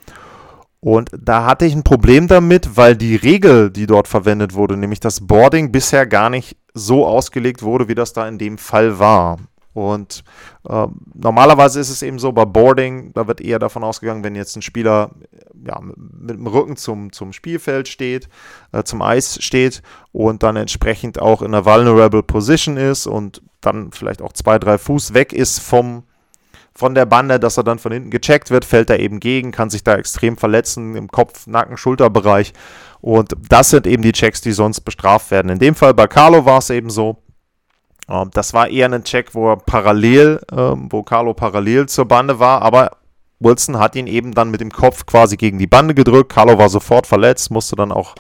Und 0.84 1.12
da 1.18 1.46
hatte 1.46 1.66
ich 1.66 1.74
ein 1.74 1.84
Problem 1.84 2.28
damit, 2.28 2.76
weil 2.76 2.98
die 2.98 3.16
Regel, 3.16 3.72
die 3.72 3.88
dort 3.88 4.10
verwendet 4.10 4.54
wurde, 4.54 4.76
nämlich 4.76 5.00
das 5.00 5.26
Boarding 5.26 5.72
bisher 5.72 6.06
gar 6.06 6.30
nicht 6.30 6.58
so 6.74 7.06
ausgelegt 7.06 7.64
wurde, 7.64 7.88
wie 7.88 7.96
das 7.96 8.12
da 8.12 8.28
in 8.28 8.38
dem 8.38 8.58
Fall 8.58 9.00
war. 9.00 9.38
Und 9.72 10.26
äh, 10.68 10.88
normalerweise 11.14 11.80
ist 11.80 11.90
es 11.90 12.02
eben 12.02 12.20
so, 12.20 12.34
bei 12.34 12.44
Boarding, 12.44 13.14
da 13.14 13.28
wird 13.28 13.40
eher 13.40 13.60
davon 13.60 13.86
ausgegangen, 13.86 14.26
wenn 14.26 14.36
jetzt 14.36 14.58
ein 14.58 14.62
Spieler 14.62 15.12
ja, 15.66 15.80
mit 15.80 16.36
dem 16.36 16.48
Rücken 16.48 16.76
zum, 16.76 17.14
zum 17.14 17.32
Spielfeld 17.32 17.88
steht, 17.88 18.28
äh, 18.74 18.84
zum 18.84 19.02
Eis 19.02 19.42
steht 19.42 19.84
und 20.12 20.44
dann 20.44 20.58
entsprechend 20.58 21.18
auch 21.18 21.42
in 21.42 21.56
einer 21.56 21.64
vulnerable 21.64 22.24
Position 22.24 22.76
ist 22.76 23.08
und 23.08 23.42
dann 23.62 23.94
vielleicht 23.94 24.22
auch 24.22 24.34
zwei, 24.34 24.60
drei 24.60 24.78
Fuß 24.78 25.14
weg 25.14 25.32
ist 25.32 25.60
vom, 25.60 26.04
von 26.76 26.96
der 26.96 27.06
Bande, 27.06 27.40
dass 27.40 27.58
er 27.58 27.64
dann 27.64 27.80
von 27.80 27.92
hinten 27.92 28.10
gecheckt 28.10 28.50
wird, 28.50 28.66
fällt 28.66 28.90
er 28.90 29.00
eben 29.00 29.20
gegen, 29.20 29.52
kann 29.52 29.70
sich 29.70 29.84
da 29.84 29.96
extrem 29.96 30.38
verletzen 30.38 30.96
im 30.96 31.10
Kopf-, 31.10 31.48
Nacken-, 31.48 31.78
Schulterbereich. 31.78 32.54
Und 33.02 33.34
das 33.50 33.70
sind 33.70 33.86
eben 33.86 34.02
die 34.02 34.12
Checks, 34.12 34.42
die 34.42 34.54
sonst 34.54 34.82
bestraft 34.82 35.30
werden. 35.30 35.50
In 35.50 35.60
dem 35.60 35.76
Fall 35.76 35.94
bei 35.94 36.08
Carlo 36.08 36.46
war 36.46 36.60
es 36.60 36.70
eben 36.70 36.90
so, 36.90 37.18
ähm, 38.10 38.30
das 38.34 38.54
war 38.54 38.70
eher 38.70 38.92
ein 38.92 39.04
Check, 39.04 39.36
wo 39.36 39.52
er 39.52 39.58
parallel, 39.58 40.42
ähm, 40.52 40.88
wo 40.90 41.04
Carlo 41.04 41.34
parallel 41.34 41.88
zur 41.88 42.06
Bande 42.06 42.40
war, 42.40 42.62
aber 42.62 42.92
Wilson 43.40 43.78
hat 43.78 43.96
ihn 43.96 44.08
eben 44.08 44.34
dann 44.34 44.52
mit 44.52 44.62
dem 44.62 44.72
Kopf 44.72 45.06
quasi 45.06 45.38
gegen 45.38 45.60
die 45.60 45.68
Bande 45.68 45.94
gedrückt. 45.94 46.32
Carlo 46.32 46.58
war 46.58 46.70
sofort 46.70 47.06
verletzt, 47.08 47.52
musste 47.52 47.76
dann 47.76 47.92
auch 47.92 48.16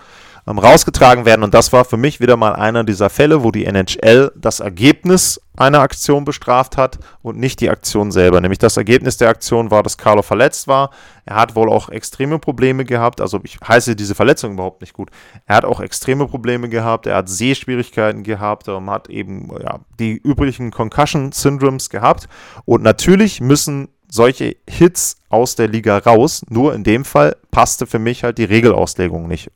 ähm, 0.47 0.59
rausgetragen 0.59 1.25
werden. 1.25 1.43
Und 1.43 1.53
das 1.53 1.71
war 1.71 1.85
für 1.85 1.97
mich 1.97 2.19
wieder 2.19 2.38
mal 2.38 2.53
einer 2.53 2.83
dieser 2.83 3.09
Fälle, 3.09 3.43
wo 3.43 3.51
die 3.51 3.65
NHL 3.65 4.31
das 4.35 4.59
Ergebnis 4.59 5.39
einer 5.55 5.79
Aktion 5.79 6.25
bestraft 6.25 6.77
hat 6.77 7.00
und 7.21 7.38
nicht 7.38 7.62
die 7.62 7.69
Aktion 7.69 8.12
selber. 8.12 8.41
Nämlich 8.41 8.59
das 8.59 8.75
Ergebnis 8.75 9.17
der 9.17 9.29
Aktion 9.29 9.71
war, 9.71 9.83
dass 9.83 9.97
Carlo 9.97 10.21
verletzt 10.21 10.67
war. 10.67 10.89
Er 11.25 11.35
hat 11.35 11.55
wohl 11.55 11.69
auch 11.69 11.89
extreme 11.89 12.39
Probleme 12.39 12.85
gehabt. 12.85 13.21
Also 13.21 13.39
ich 13.43 13.57
heiße 13.65 13.95
diese 13.95 14.15
Verletzung 14.15 14.53
überhaupt 14.53 14.81
nicht 14.81 14.93
gut. 14.93 15.12
Er 15.45 15.57
hat 15.57 15.65
auch 15.65 15.79
extreme 15.79 16.27
Probleme 16.27 16.69
gehabt. 16.69 17.05
Er 17.05 17.17
hat 17.17 17.29
Sehschwierigkeiten 17.29 18.23
gehabt. 18.23 18.67
Er 18.67 18.83
hat 18.88 19.09
eben 19.09 19.50
ja, 19.62 19.79
die 20.00 20.17
üblichen 20.17 20.71
Concussion 20.71 21.31
Syndromes 21.31 21.89
gehabt. 21.89 22.27
Und 22.65 22.81
natürlich 22.81 23.39
müssen 23.39 23.89
solche 24.09 24.55
Hits 24.69 25.17
aus 25.29 25.55
der 25.55 25.67
Liga 25.67 26.00
raus. 26.00 26.43
Nur 26.50 26.73
in 26.73 26.83
dem 26.83 27.05
Fall 27.05 27.35
passte 27.51 27.88
für 27.88 28.00
mich 28.00 28.23
halt 28.23 28.38
die 28.38 28.43
Regelauslegung 28.43 29.27
nicht. 29.27 29.51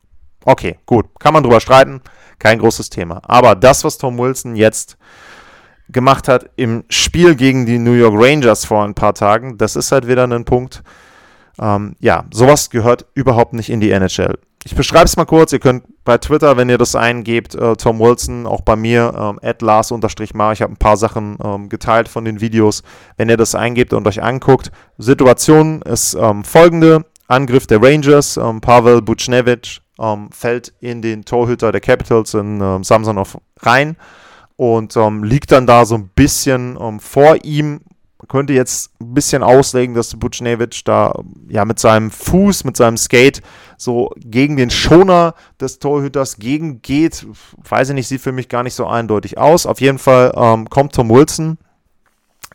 Okay, 0.48 0.78
gut. 0.86 1.08
Kann 1.20 1.34
man 1.34 1.44
drüber 1.44 1.60
streiten. 1.60 2.00
Kein 2.40 2.60
großes 2.60 2.90
Thema. 2.90 3.22
Aber 3.28 3.54
das, 3.54 3.84
was 3.84 3.98
Tom 3.98 4.18
Wilson 4.18 4.56
jetzt 4.56 4.98
gemacht 5.90 6.30
hat 6.30 6.50
im 6.56 6.86
Spiel 6.88 7.36
gegen 7.36 7.66
die 7.66 7.78
New 7.78 7.92
York 7.92 8.14
Rangers 8.16 8.64
vor 8.64 8.86
ein 8.86 8.94
paar 8.94 9.14
Tagen, 9.14 9.58
das 9.58 9.76
ist 9.76 9.92
halt 9.92 10.08
wieder 10.08 10.24
ein 10.26 10.46
Punkt. 10.46 10.84
Ähm, 11.60 11.98
ja, 12.00 12.24
sowas 12.32 12.70
gehört 12.70 13.08
überhaupt 13.14 13.52
nicht 13.52 13.70
in 13.70 13.82
die 13.82 13.92
NHL. 13.92 14.40
Ich 14.64 14.74
beschreibe 14.74 15.04
es 15.04 15.18
mal 15.18 15.26
kurz. 15.26 15.52
Ihr 15.52 15.60
könnt 15.60 15.84
bei 16.06 16.18
Twitter, 16.18 16.56
wenn 16.56 16.70
ihr 16.70 16.78
das 16.78 16.96
eingebt, 16.96 17.54
äh, 17.54 17.76
Tom 17.76 18.00
Wilson, 18.00 18.48
auch 18.48 18.62
bei 18.62 18.78
mir, 18.78 19.14
ähm, 19.18 19.54
Lars-Mar. 19.60 20.54
Ich 20.54 20.62
habe 20.62 20.72
ein 20.72 20.78
paar 20.78 20.96
Sachen 20.96 21.38
ähm, 21.44 21.68
geteilt 21.68 22.08
von 22.08 22.24
den 22.24 22.40
Videos. 22.40 22.84
Wenn 23.18 23.28
ihr 23.28 23.38
das 23.38 23.54
eingebt 23.54 23.92
und 23.92 24.08
euch 24.08 24.24
anguckt, 24.24 24.72
Situation 24.98 25.82
ist 25.82 26.14
ähm, 26.14 26.46
folgende. 26.46 27.04
Angriff 27.28 27.68
der 27.68 27.82
Rangers. 27.82 28.38
Ähm, 28.38 28.62
Pavel 28.62 29.02
Buchnevich 29.02 29.82
ähm, 30.00 30.30
fällt 30.32 30.74
in 30.80 31.02
den 31.02 31.26
Torhüter 31.26 31.72
der 31.72 31.82
Capitals 31.82 32.34
in 32.34 32.62
ähm, 32.62 32.84
Samsonov 32.84 33.38
rein 33.60 33.98
und 34.56 34.96
ähm, 34.98 35.24
liegt 35.24 35.52
dann 35.52 35.68
da 35.68 35.86
so 35.86 35.96
ein 35.96 36.10
bisschen 36.10 36.78
ähm, 36.80 37.00
vor 37.00 37.38
ihm. 37.44 37.82
Man 38.20 38.28
könnte 38.28 38.54
jetzt 38.54 38.92
ein 39.00 39.14
bisschen 39.14 39.44
auslegen, 39.44 39.94
dass 39.94 40.16
Buchnevich 40.16 40.84
da 40.84 41.14
ja 41.50 41.66
mit 41.66 41.80
seinem 41.80 42.10
Fuß, 42.10 42.64
mit 42.64 42.76
seinem 42.76 42.98
Skate 42.98 43.42
so 43.78 44.12
gegen 44.18 44.58
den 44.58 44.72
Schoner 44.72 45.36
des 45.62 45.78
Torhüters 45.78 46.38
gegengeht. 46.38 47.28
Weiß 47.70 47.90
ich 47.90 47.96
nicht, 47.96 48.08
sieht 48.08 48.22
für 48.22 48.32
mich 48.32 48.50
gar 48.50 48.64
nicht 48.64 48.74
so 48.74 48.88
eindeutig 48.88 49.38
aus. 49.38 49.68
Auf 49.68 49.80
jeden 49.80 50.00
Fall 50.00 50.34
ähm, 50.36 50.68
kommt 50.68 50.96
Tom 50.96 51.10
Wilson, 51.10 51.60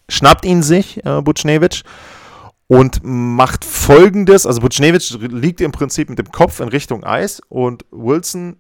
schnappt 0.09 0.45
ihn 0.45 0.65
sich, 0.65 1.05
äh, 1.07 1.23
Buchnevich, 1.23 1.85
und 2.67 3.01
macht 3.03 3.65
folgendes: 3.65 4.47
Also 4.47 4.61
Buchnevich 4.61 5.17
liegt 5.21 5.61
im 5.61 5.73
Prinzip 5.73 6.09
mit 6.09 6.19
dem 6.19 6.31
Kopf 6.31 6.61
in 6.61 6.69
Richtung 6.69 7.05
Eis 7.05 7.41
und 7.49 7.85
Wilson 7.91 8.57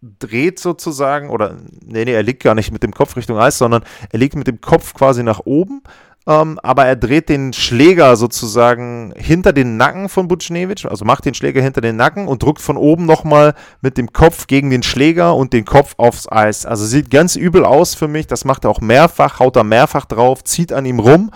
dreht 0.00 0.58
sozusagen, 0.60 1.28
oder 1.28 1.56
nee, 1.84 2.04
nee, 2.04 2.12
er 2.12 2.22
liegt 2.22 2.42
gar 2.42 2.54
nicht 2.54 2.70
mit 2.70 2.82
dem 2.82 2.92
Kopf 2.92 3.16
Richtung 3.16 3.38
Eis, 3.38 3.58
sondern 3.58 3.82
er 4.10 4.18
liegt 4.18 4.36
mit 4.36 4.46
dem 4.46 4.60
Kopf 4.60 4.94
quasi 4.94 5.22
nach 5.22 5.40
oben, 5.44 5.82
ähm, 6.28 6.60
aber 6.62 6.84
er 6.84 6.94
dreht 6.94 7.30
den 7.30 7.54
Schläger 7.54 8.14
sozusagen 8.16 9.14
hinter 9.16 9.54
den 9.54 9.78
Nacken 9.78 10.10
von 10.10 10.28
Butchnevich, 10.28 10.88
also 10.88 11.06
macht 11.06 11.24
den 11.24 11.32
Schläger 11.32 11.62
hinter 11.62 11.80
den 11.80 11.96
Nacken 11.96 12.28
und 12.28 12.42
drückt 12.42 12.60
von 12.60 12.76
oben 12.76 13.06
nochmal 13.06 13.54
mit 13.80 13.96
dem 13.96 14.12
Kopf 14.12 14.46
gegen 14.46 14.68
den 14.68 14.82
Schläger 14.82 15.34
und 15.34 15.54
den 15.54 15.64
Kopf 15.64 15.94
aufs 15.96 16.30
Eis. 16.30 16.66
Also 16.66 16.84
sieht 16.84 17.10
ganz 17.10 17.34
übel 17.34 17.64
aus 17.64 17.94
für 17.94 18.08
mich, 18.08 18.26
das 18.26 18.44
macht 18.44 18.64
er 18.64 18.70
auch 18.70 18.82
mehrfach, 18.82 19.40
haut 19.40 19.56
er 19.56 19.64
mehrfach 19.64 20.04
drauf, 20.04 20.44
zieht 20.44 20.72
an 20.72 20.84
ihm 20.84 20.98
rum, 20.98 21.30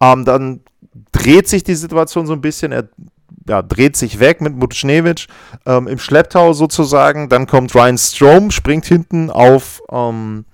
ähm, 0.00 0.24
dann 0.24 0.60
dreht 1.12 1.48
sich 1.48 1.62
die 1.62 1.76
Situation 1.76 2.26
so 2.26 2.32
ein 2.32 2.40
bisschen, 2.40 2.72
er 2.72 2.88
ja, 3.48 3.62
dreht 3.62 3.96
sich 3.96 4.20
weg 4.20 4.40
mit 4.40 4.56
Mutschnewitsch 4.56 5.28
ähm, 5.66 5.86
im 5.86 5.98
Schlepptau 5.98 6.54
sozusagen. 6.54 7.28
Dann 7.28 7.46
kommt 7.46 7.74
Ryan 7.74 7.98
Strom, 7.98 8.50
springt 8.50 8.86
hinten 8.86 9.30
auf 9.30 9.82
ähm, 9.92 10.44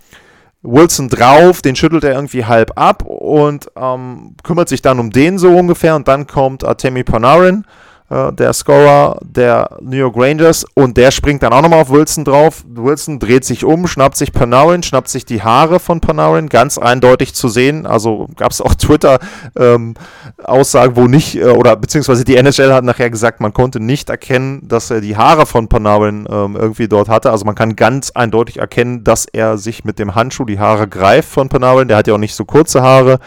Wilson 0.62 1.08
drauf, 1.08 1.62
den 1.62 1.76
schüttelt 1.76 2.04
er 2.04 2.14
irgendwie 2.14 2.44
halb 2.44 2.72
ab 2.78 3.04
und 3.04 3.70
ähm, 3.76 4.36
kümmert 4.42 4.68
sich 4.68 4.82
dann 4.82 4.98
um 4.98 5.10
den 5.10 5.38
so 5.38 5.50
ungefähr. 5.56 5.96
Und 5.96 6.08
dann 6.08 6.26
kommt 6.26 6.64
Artemi 6.64 7.02
Panarin 7.02 7.64
äh, 8.10 8.32
der 8.32 8.52
Scorer 8.52 9.18
der 9.22 9.78
New 9.80 9.96
York 9.96 10.16
Rangers 10.16 10.66
und 10.74 10.96
der 10.96 11.12
springt 11.12 11.42
dann 11.42 11.52
auch 11.52 11.62
nochmal 11.62 11.80
auf 11.80 11.90
Wilson 11.90 12.24
drauf. 12.24 12.64
Wilson 12.68 13.18
dreht 13.20 13.44
sich 13.44 13.64
um, 13.64 13.86
schnappt 13.86 14.16
sich 14.16 14.32
Panarin, 14.32 14.82
schnappt 14.82 15.08
sich 15.08 15.24
die 15.24 15.42
Haare 15.42 15.78
von 15.78 16.00
Panarin, 16.00 16.48
ganz 16.48 16.76
eindeutig 16.76 17.34
zu 17.34 17.48
sehen. 17.48 17.86
Also 17.86 18.26
gab 18.36 18.50
es 18.50 18.60
auch 18.60 18.74
Twitter-Aussagen, 18.74 20.96
ähm, 20.96 20.96
wo 20.96 21.06
nicht, 21.06 21.36
äh, 21.36 21.44
oder 21.44 21.76
beziehungsweise 21.76 22.24
die 22.24 22.34
NHL 22.36 22.72
hat 22.72 22.82
nachher 22.84 23.10
gesagt, 23.10 23.40
man 23.40 23.52
konnte 23.52 23.78
nicht 23.80 24.10
erkennen, 24.10 24.66
dass 24.66 24.90
er 24.90 25.00
die 25.00 25.16
Haare 25.16 25.46
von 25.46 25.68
Panarin 25.68 26.26
ähm, 26.28 26.56
irgendwie 26.56 26.88
dort 26.88 27.08
hatte. 27.08 27.30
Also 27.30 27.44
man 27.44 27.54
kann 27.54 27.76
ganz 27.76 28.10
eindeutig 28.10 28.56
erkennen, 28.58 29.04
dass 29.04 29.26
er 29.26 29.56
sich 29.56 29.84
mit 29.84 30.00
dem 30.00 30.16
Handschuh 30.16 30.44
die 30.44 30.58
Haare 30.58 30.88
greift 30.88 31.28
von 31.28 31.48
Panarin. 31.48 31.86
Der 31.86 31.98
hat 31.98 32.08
ja 32.08 32.14
auch 32.14 32.18
nicht 32.18 32.34
so 32.34 32.44
kurze 32.44 32.82
Haare 32.82 33.20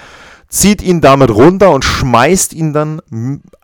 zieht 0.53 0.83
ihn 0.83 1.01
damit 1.01 1.31
runter 1.31 1.71
und 1.71 1.83
schmeißt 1.83 2.53
ihn 2.53 2.73
dann 2.73 3.01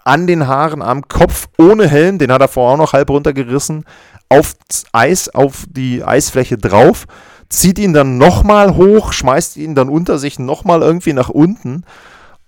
an 0.04 0.26
den 0.26 0.48
Haaren 0.48 0.82
am 0.82 1.08
Kopf 1.08 1.48
ohne 1.60 1.88
Helm, 1.88 2.18
den 2.18 2.32
hat 2.32 2.42
er 2.42 2.48
vorher 2.48 2.74
auch 2.74 2.78
noch 2.80 2.94
halb 2.94 3.12
runtergerissen, 3.12 3.86
aufs 4.28 4.86
Eis, 4.92 5.30
auf 5.30 5.66
die 5.70 6.04
Eisfläche 6.04 6.58
drauf, 6.58 7.06
zieht 7.48 7.78
ihn 7.78 7.94
dann 7.94 8.18
nochmal 8.18 8.76
hoch, 8.76 9.14
schmeißt 9.14 9.58
ihn 9.58 9.76
dann 9.76 9.88
unter 9.88 10.18
sich 10.18 10.40
nochmal 10.40 10.82
irgendwie 10.82 11.14
nach 11.14 11.30
unten. 11.30 11.84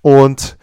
Und 0.02 0.58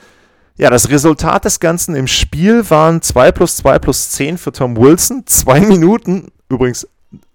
ja, 0.57 0.71
das 0.71 0.91
Resultat 0.91 1.45
des 1.45 1.61
Ganzen 1.61 1.95
im 1.95 2.09
Spiel 2.09 2.69
waren 2.71 3.01
2 3.01 3.31
plus 3.31 3.59
2 3.59 3.79
plus 3.79 4.11
10 4.11 4.39
für 4.39 4.51
Tom 4.51 4.77
Wilson. 4.77 5.23
Zwei 5.27 5.61
Minuten, 5.61 6.33
übrigens 6.49 6.89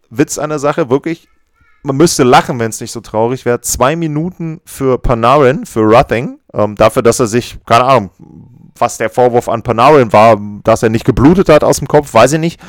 Witz 0.09 0.37
einer 0.37 0.59
Sache, 0.59 0.89
wirklich 0.89 1.29
man 1.83 1.97
müsste 1.97 2.23
lachen, 2.23 2.59
wenn 2.59 2.69
es 2.69 2.81
nicht 2.81 2.91
so 2.91 3.01
traurig 3.01 3.45
wäre. 3.45 3.61
Zwei 3.61 3.95
Minuten 3.95 4.61
für 4.65 4.97
Panarin, 4.97 5.65
für 5.65 5.81
Ruthing, 5.81 6.39
ähm, 6.53 6.75
dafür, 6.75 7.03
dass 7.03 7.19
er 7.19 7.27
sich, 7.27 7.57
keine 7.65 7.83
Ahnung, 7.83 8.09
was 8.77 8.97
der 8.97 9.09
Vorwurf 9.09 9.49
an 9.49 9.63
Panarin 9.63 10.11
war, 10.13 10.39
dass 10.63 10.83
er 10.83 10.89
nicht 10.89 11.05
geblutet 11.05 11.49
hat 11.49 11.63
aus 11.63 11.77
dem 11.77 11.87
Kopf, 11.87 12.13
weiß 12.13 12.33
ich 12.33 12.39
nicht. 12.39 12.61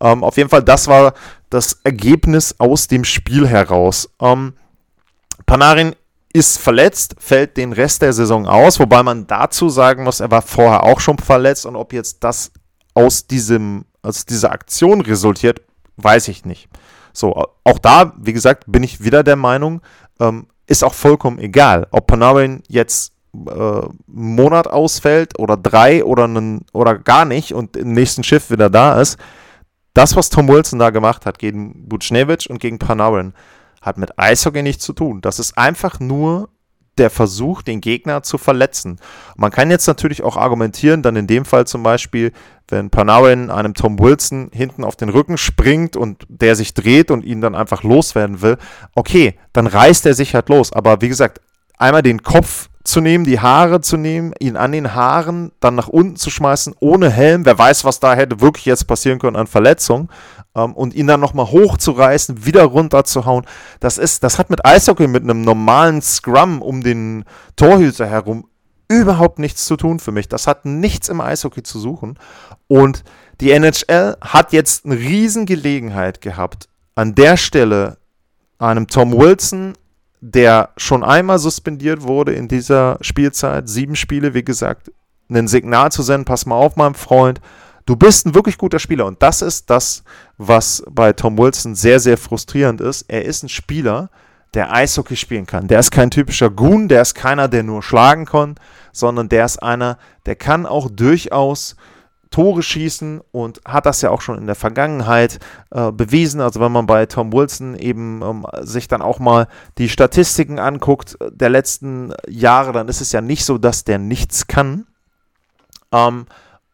Ähm, 0.00 0.24
auf 0.24 0.36
jeden 0.36 0.48
Fall, 0.48 0.62
das 0.62 0.88
war 0.88 1.14
das 1.50 1.80
Ergebnis 1.84 2.54
aus 2.58 2.88
dem 2.88 3.04
Spiel 3.04 3.46
heraus. 3.46 4.10
Ähm, 4.20 4.54
Panarin 5.46 5.94
ist 6.32 6.58
verletzt, 6.58 7.16
fällt 7.18 7.56
den 7.56 7.72
Rest 7.72 8.02
der 8.02 8.12
Saison 8.12 8.46
aus, 8.46 8.80
wobei 8.80 9.02
man 9.02 9.26
dazu 9.26 9.68
sagen 9.68 10.04
muss, 10.04 10.20
er 10.20 10.30
war 10.30 10.42
vorher 10.42 10.84
auch 10.84 10.98
schon 10.98 11.18
verletzt 11.18 11.66
und 11.66 11.76
ob 11.76 11.92
jetzt 11.92 12.24
das 12.24 12.52
aus 12.94 13.26
diesem, 13.26 13.84
aus 14.02 14.24
dieser 14.24 14.50
Aktion 14.52 15.02
resultiert, 15.02 15.60
weiß 15.96 16.28
ich 16.28 16.44
nicht. 16.44 16.68
So, 17.12 17.34
auch 17.64 17.78
da, 17.78 18.14
wie 18.18 18.32
gesagt, 18.32 18.64
bin 18.66 18.82
ich 18.82 19.02
wieder 19.04 19.22
der 19.22 19.36
Meinung, 19.36 19.82
ähm, 20.20 20.46
ist 20.66 20.84
auch 20.84 20.94
vollkommen 20.94 21.38
egal, 21.38 21.86
ob 21.90 22.06
Panarin 22.06 22.62
jetzt 22.68 23.12
äh, 23.34 23.80
Monat 24.06 24.66
ausfällt 24.66 25.38
oder 25.38 25.56
drei 25.56 26.04
oder, 26.04 26.24
einen, 26.24 26.66
oder 26.72 26.98
gar 26.98 27.24
nicht 27.24 27.54
und 27.54 27.76
im 27.76 27.92
nächsten 27.92 28.24
Schiff 28.24 28.50
wieder 28.50 28.70
da 28.70 29.00
ist. 29.00 29.18
Das, 29.94 30.16
was 30.16 30.30
Tom 30.30 30.48
Wilson 30.48 30.78
da 30.78 30.90
gemacht 30.90 31.26
hat 31.26 31.38
gegen 31.38 31.88
Buchnevich 31.88 32.48
und 32.48 32.60
gegen 32.60 32.78
Panarin, 32.78 33.34
hat 33.82 33.98
mit 33.98 34.18
Eishockey 34.18 34.62
nichts 34.62 34.84
zu 34.84 34.92
tun. 34.92 35.20
Das 35.20 35.38
ist 35.38 35.58
einfach 35.58 36.00
nur 36.00 36.48
der 36.98 37.10
Versuch, 37.10 37.62
den 37.62 37.80
Gegner 37.80 38.22
zu 38.22 38.38
verletzen. 38.38 38.98
Man 39.36 39.50
kann 39.50 39.70
jetzt 39.70 39.86
natürlich 39.86 40.22
auch 40.22 40.36
argumentieren, 40.36 41.02
dann 41.02 41.16
in 41.16 41.26
dem 41.26 41.44
Fall 41.44 41.66
zum 41.66 41.82
Beispiel, 41.82 42.32
wenn 42.68 42.90
Panarin 42.90 43.50
einem 43.50 43.74
Tom 43.74 43.98
Wilson 43.98 44.50
hinten 44.52 44.84
auf 44.84 44.96
den 44.96 45.08
Rücken 45.08 45.38
springt 45.38 45.96
und 45.96 46.24
der 46.28 46.56
sich 46.56 46.74
dreht 46.74 47.10
und 47.10 47.24
ihn 47.24 47.40
dann 47.40 47.54
einfach 47.54 47.82
loswerden 47.82 48.42
will, 48.42 48.58
okay, 48.94 49.38
dann 49.52 49.66
reißt 49.66 50.06
er 50.06 50.14
sich 50.14 50.34
halt 50.34 50.48
los. 50.48 50.72
Aber 50.72 51.00
wie 51.00 51.08
gesagt, 51.08 51.40
einmal 51.78 52.02
den 52.02 52.22
Kopf 52.22 52.68
zu 52.84 53.00
nehmen, 53.00 53.24
die 53.24 53.40
Haare 53.40 53.80
zu 53.80 53.96
nehmen, 53.96 54.34
ihn 54.40 54.56
an 54.56 54.72
den 54.72 54.94
Haaren 54.94 55.52
dann 55.60 55.74
nach 55.74 55.88
unten 55.88 56.16
zu 56.16 56.30
schmeißen, 56.30 56.74
ohne 56.80 57.10
Helm. 57.10 57.44
Wer 57.44 57.58
weiß, 57.58 57.84
was 57.84 58.00
da 58.00 58.14
hätte 58.14 58.40
wirklich 58.40 58.64
jetzt 58.64 58.86
passieren 58.86 59.18
können 59.18 59.36
an 59.36 59.46
Verletzung. 59.46 60.08
Ähm, 60.54 60.74
und 60.74 60.94
ihn 60.94 61.06
dann 61.06 61.20
nochmal 61.20 61.50
hochzureißen, 61.50 62.44
wieder 62.44 62.64
runterzuhauen. 62.64 63.46
Das 63.80 63.98
ist, 63.98 64.22
das 64.22 64.38
hat 64.38 64.50
mit 64.50 64.64
Eishockey, 64.64 65.06
mit 65.06 65.22
einem 65.22 65.42
normalen 65.42 66.02
Scrum 66.02 66.60
um 66.62 66.82
den 66.82 67.24
Torhüter 67.56 68.06
herum 68.06 68.46
überhaupt 68.88 69.38
nichts 69.38 69.64
zu 69.64 69.76
tun 69.76 69.98
für 69.98 70.12
mich. 70.12 70.28
Das 70.28 70.46
hat 70.46 70.64
nichts 70.64 71.08
im 71.08 71.20
Eishockey 71.20 71.62
zu 71.62 71.78
suchen. 71.78 72.18
Und 72.68 73.04
die 73.40 73.50
NHL 73.50 74.16
hat 74.20 74.52
jetzt 74.52 74.84
eine 74.84 74.96
Riesengelegenheit 74.96 76.20
gehabt, 76.20 76.68
an 76.94 77.14
der 77.14 77.36
Stelle 77.36 77.98
einem 78.58 78.86
Tom 78.86 79.12
Wilson, 79.12 79.74
der 80.20 80.70
schon 80.76 81.02
einmal 81.02 81.38
suspendiert 81.38 82.02
wurde 82.02 82.32
in 82.34 82.46
dieser 82.46 82.98
Spielzeit, 83.00 83.68
sieben 83.68 83.96
Spiele, 83.96 84.34
wie 84.34 84.44
gesagt, 84.44 84.92
ein 85.28 85.48
Signal 85.48 85.90
zu 85.90 86.02
senden, 86.02 86.26
pass 86.26 86.46
mal 86.46 86.54
auf, 86.54 86.76
mein 86.76 86.94
Freund, 86.94 87.40
du 87.86 87.96
bist 87.96 88.26
ein 88.26 88.34
wirklich 88.34 88.58
guter 88.58 88.78
Spieler. 88.78 89.06
Und 89.06 89.22
das 89.22 89.42
ist 89.42 89.70
das, 89.70 90.04
was 90.48 90.82
bei 90.90 91.12
Tom 91.12 91.38
Wilson 91.38 91.74
sehr, 91.74 92.00
sehr 92.00 92.18
frustrierend 92.18 92.80
ist. 92.80 93.06
Er 93.08 93.24
ist 93.24 93.42
ein 93.42 93.48
Spieler, 93.48 94.10
der 94.54 94.72
Eishockey 94.72 95.16
spielen 95.16 95.46
kann. 95.46 95.68
Der 95.68 95.80
ist 95.80 95.90
kein 95.90 96.10
typischer 96.10 96.50
Goon, 96.50 96.88
der 96.88 97.02
ist 97.02 97.14
keiner, 97.14 97.48
der 97.48 97.62
nur 97.62 97.82
schlagen 97.82 98.26
kann, 98.26 98.56
sondern 98.92 99.28
der 99.28 99.44
ist 99.44 99.62
einer, 99.62 99.98
der 100.26 100.36
kann 100.36 100.66
auch 100.66 100.90
durchaus 100.90 101.76
Tore 102.30 102.62
schießen 102.62 103.20
und 103.30 103.60
hat 103.64 103.86
das 103.86 104.02
ja 104.02 104.10
auch 104.10 104.22
schon 104.22 104.38
in 104.38 104.46
der 104.46 104.56
Vergangenheit 104.56 105.38
äh, 105.70 105.92
bewiesen. 105.92 106.40
Also 106.40 106.60
wenn 106.60 106.72
man 106.72 106.86
bei 106.86 107.06
Tom 107.06 107.32
Wilson 107.32 107.76
eben 107.76 108.22
ähm, 108.22 108.46
sich 108.62 108.88
dann 108.88 109.02
auch 109.02 109.18
mal 109.18 109.46
die 109.78 109.88
Statistiken 109.88 110.58
anguckt 110.58 111.16
der 111.30 111.50
letzten 111.50 112.12
Jahre, 112.26 112.72
dann 112.72 112.88
ist 112.88 113.00
es 113.00 113.12
ja 113.12 113.20
nicht 113.20 113.44
so, 113.44 113.58
dass 113.58 113.84
der 113.84 113.98
nichts 113.98 114.46
kann. 114.46 114.86
Ähm, 115.92 116.26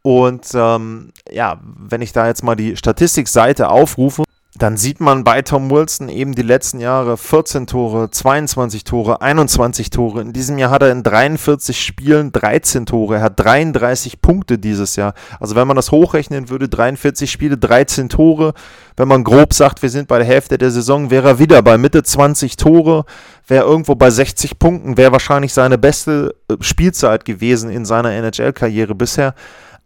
und 0.09 0.53
ähm, 0.55 1.11
ja, 1.31 1.61
wenn 1.63 2.01
ich 2.01 2.15
da 2.15 2.27
jetzt 2.27 2.43
mal 2.43 2.55
die 2.55 2.79
Statistikseite 2.79 3.69
aufrufe, 3.69 4.25
dann 4.57 4.79
sieht 4.79 5.01
man 5.01 5.23
bei 5.23 5.43
Tom 5.43 5.71
Wilson 5.71 6.09
eben 6.09 6.35
die 6.35 6.41
letzten 6.41 6.81
Jahre 6.81 7.19
14 7.19 7.67
Tore, 7.67 8.11
22 8.11 8.85
Tore, 8.85 9.21
21 9.21 9.91
Tore. 9.91 10.23
In 10.23 10.33
diesem 10.33 10.57
Jahr 10.57 10.71
hat 10.71 10.81
er 10.81 10.93
in 10.93 11.03
43 11.03 11.79
Spielen 11.79 12.33
13 12.33 12.87
Tore. 12.87 13.17
Er 13.17 13.21
hat 13.21 13.39
33 13.39 14.23
Punkte 14.23 14.59
dieses 14.59 14.97
Jahr. 14.97 15.13
Also 15.41 15.57
wenn 15.57 15.69
man 15.69 15.77
das 15.77 15.93
hochrechnen 15.93 16.49
würde, 16.49 16.71
43 16.71 17.31
Spiele, 17.31 17.59
13 17.59 18.09
Tore. 18.09 18.55
Wenn 18.97 19.09
man 19.09 19.25
grob 19.25 19.53
sagt, 19.53 19.83
wir 19.83 19.91
sind 19.91 20.09
bei 20.09 20.17
der 20.17 20.27
Hälfte 20.27 20.57
der 20.57 20.71
Saison, 20.71 21.11
wäre 21.11 21.29
er 21.29 21.39
wieder 21.39 21.61
bei 21.61 21.77
Mitte 21.77 22.03
20 22.03 22.57
Tore, 22.57 23.05
wäre 23.47 23.67
irgendwo 23.67 23.95
bei 23.95 24.09
60 24.09 24.59
Punkten, 24.59 24.97
wäre 24.97 25.13
wahrscheinlich 25.13 25.53
seine 25.53 25.77
beste 25.77 26.35
äh, 26.51 26.55
Spielzeit 26.61 27.27
gewesen 27.27 27.69
in 27.69 27.85
seiner 27.85 28.13
NHL-Karriere 28.13 28.95
bisher. 28.95 29.35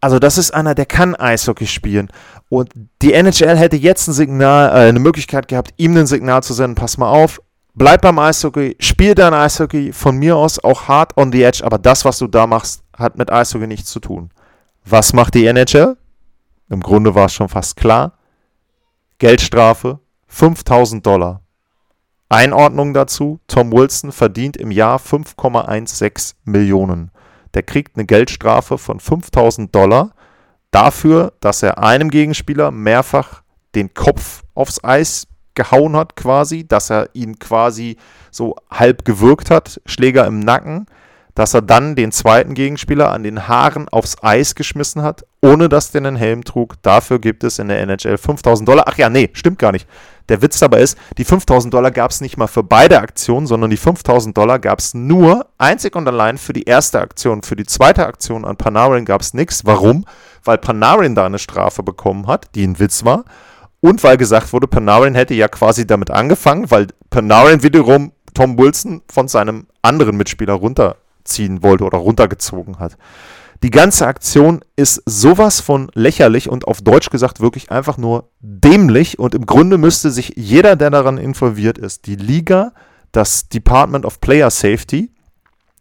Also 0.03 0.19
das 0.19 0.37
ist 0.37 0.53
einer, 0.53 0.75
der 0.75 0.85
kann 0.85 1.15
Eishockey 1.15 1.65
spielen. 1.65 2.09
Und 2.49 2.73
die 3.01 3.13
NHL 3.13 3.55
hätte 3.55 3.77
jetzt 3.77 4.05
ein 4.09 4.13
Signal, 4.13 4.67
äh, 4.67 4.89
eine 4.89 4.99
Möglichkeit 4.99 5.47
gehabt, 5.47 5.73
ihm 5.77 5.95
ein 5.95 6.07
Signal 6.07 6.43
zu 6.43 6.53
senden, 6.53 6.75
pass 6.75 6.97
mal 6.97 7.09
auf, 7.09 7.41
bleib 7.73 8.01
beim 8.01 8.19
Eishockey, 8.19 8.75
spiel 8.81 9.15
dein 9.15 9.33
Eishockey, 9.33 9.93
von 9.93 10.17
mir 10.17 10.35
aus 10.35 10.61
auch 10.61 10.89
hart 10.89 11.15
on 11.15 11.31
the 11.31 11.41
edge, 11.41 11.63
aber 11.63 11.77
das, 11.77 12.03
was 12.03 12.17
du 12.17 12.27
da 12.27 12.47
machst, 12.47 12.83
hat 12.97 13.17
mit 13.17 13.31
Eishockey 13.31 13.65
nichts 13.65 13.91
zu 13.91 14.01
tun. 14.01 14.31
Was 14.83 15.13
macht 15.13 15.35
die 15.35 15.45
NHL? 15.45 15.95
Im 16.69 16.81
Grunde 16.81 17.15
war 17.15 17.27
es 17.27 17.33
schon 17.33 17.47
fast 17.47 17.77
klar. 17.77 18.17
Geldstrafe 19.19 19.99
5000 20.27 21.05
Dollar. 21.05 21.43
Einordnung 22.27 22.93
dazu, 22.93 23.39
Tom 23.47 23.71
Wilson 23.71 24.11
verdient 24.11 24.57
im 24.57 24.71
Jahr 24.71 24.99
5,16 24.99 26.33
Millionen 26.43 27.09
der 27.53 27.63
kriegt 27.63 27.95
eine 27.95 28.05
Geldstrafe 28.05 28.77
von 28.77 28.99
5000 28.99 29.73
Dollar 29.73 30.11
dafür, 30.71 31.33
dass 31.39 31.63
er 31.63 31.77
einem 31.77 32.09
Gegenspieler 32.09 32.71
mehrfach 32.71 33.43
den 33.75 33.93
Kopf 33.93 34.43
aufs 34.55 34.83
Eis 34.83 35.27
gehauen 35.55 35.95
hat 35.95 36.15
quasi, 36.15 36.67
dass 36.67 36.89
er 36.89 37.09
ihn 37.13 37.37
quasi 37.37 37.97
so 38.31 38.55
halb 38.69 39.05
gewürgt 39.05 39.51
hat, 39.51 39.81
Schläger 39.85 40.25
im 40.25 40.39
Nacken, 40.39 40.87
dass 41.35 41.53
er 41.53 41.61
dann 41.61 41.95
den 41.95 42.11
zweiten 42.11 42.53
Gegenspieler 42.53 43.11
an 43.11 43.23
den 43.23 43.47
Haaren 43.47 43.89
aufs 43.89 44.17
Eis 44.21 44.55
geschmissen 44.55 45.01
hat, 45.01 45.25
ohne 45.41 45.67
dass 45.67 45.91
der 45.91 46.01
einen 46.01 46.15
Helm 46.15 46.43
trug. 46.43 46.75
Dafür 46.83 47.19
gibt 47.19 47.43
es 47.43 47.59
in 47.59 47.67
der 47.67 47.81
NHL 47.81 48.17
5000 48.17 48.67
Dollar. 48.67 48.85
Ach 48.87 48.97
ja, 48.97 49.09
nee, 49.09 49.29
stimmt 49.33 49.59
gar 49.59 49.71
nicht. 49.71 49.87
Der 50.29 50.41
Witz 50.41 50.59
dabei 50.59 50.81
ist, 50.81 50.97
die 51.17 51.25
5000 51.25 51.73
Dollar 51.73 51.91
gab 51.91 52.11
es 52.11 52.21
nicht 52.21 52.37
mal 52.37 52.47
für 52.47 52.63
beide 52.63 52.99
Aktionen, 52.99 53.47
sondern 53.47 53.69
die 53.69 53.77
5000 53.77 54.37
Dollar 54.37 54.59
gab 54.59 54.79
es 54.79 54.93
nur 54.93 55.47
einzig 55.57 55.95
und 55.95 56.07
allein 56.07 56.37
für 56.37 56.53
die 56.53 56.63
erste 56.63 57.01
Aktion. 57.01 57.43
Für 57.43 57.55
die 57.55 57.65
zweite 57.65 58.05
Aktion 58.05 58.45
an 58.45 58.55
Panarin 58.55 59.05
gab 59.05 59.21
es 59.21 59.33
nichts. 59.33 59.65
Warum? 59.65 60.05
Weil 60.43 60.59
Panarin 60.59 61.15
da 61.15 61.25
eine 61.25 61.39
Strafe 61.39 61.83
bekommen 61.83 62.27
hat, 62.27 62.55
die 62.55 62.65
ein 62.65 62.79
Witz 62.79 63.03
war. 63.03 63.25
Und 63.81 64.01
weil 64.03 64.15
gesagt 64.15 64.53
wurde, 64.53 64.67
Panarin 64.67 65.13
hätte 65.13 65.33
ja 65.33 65.49
quasi 65.49 65.85
damit 65.85 66.09
angefangen, 66.09 66.71
weil 66.71 66.87
Panarin 67.09 67.63
wiederum 67.63 68.13
Tom 68.33 68.57
Wilson 68.57 69.01
von 69.11 69.27
seinem 69.27 69.67
anderen 69.81 70.15
Mitspieler 70.15 70.53
runterziehen 71.23 71.63
wollte 71.63 71.85
oder 71.85 71.97
runtergezogen 71.97 72.79
hat. 72.79 72.97
Die 73.61 73.69
ganze 73.69 74.07
Aktion 74.07 74.59
ist 74.75 75.01
sowas 75.05 75.61
von 75.61 75.89
lächerlich 75.93 76.49
und 76.49 76.67
auf 76.67 76.81
Deutsch 76.81 77.09
gesagt 77.09 77.39
wirklich 77.39 77.71
einfach 77.71 77.97
nur 77.97 78.29
dämlich. 78.41 79.19
Und 79.19 79.33
im 79.35 79.45
Grunde 79.45 79.77
müsste 79.77 80.11
sich 80.11 80.33
jeder, 80.35 80.75
der 80.75 80.89
daran 80.89 81.17
involviert 81.17 81.77
ist, 81.77 82.05
die 82.05 82.17
Liga, 82.17 82.73
das 83.13 83.47
Department 83.47 84.05
of 84.05 84.19
Player 84.19 84.49
Safety, 84.49 85.12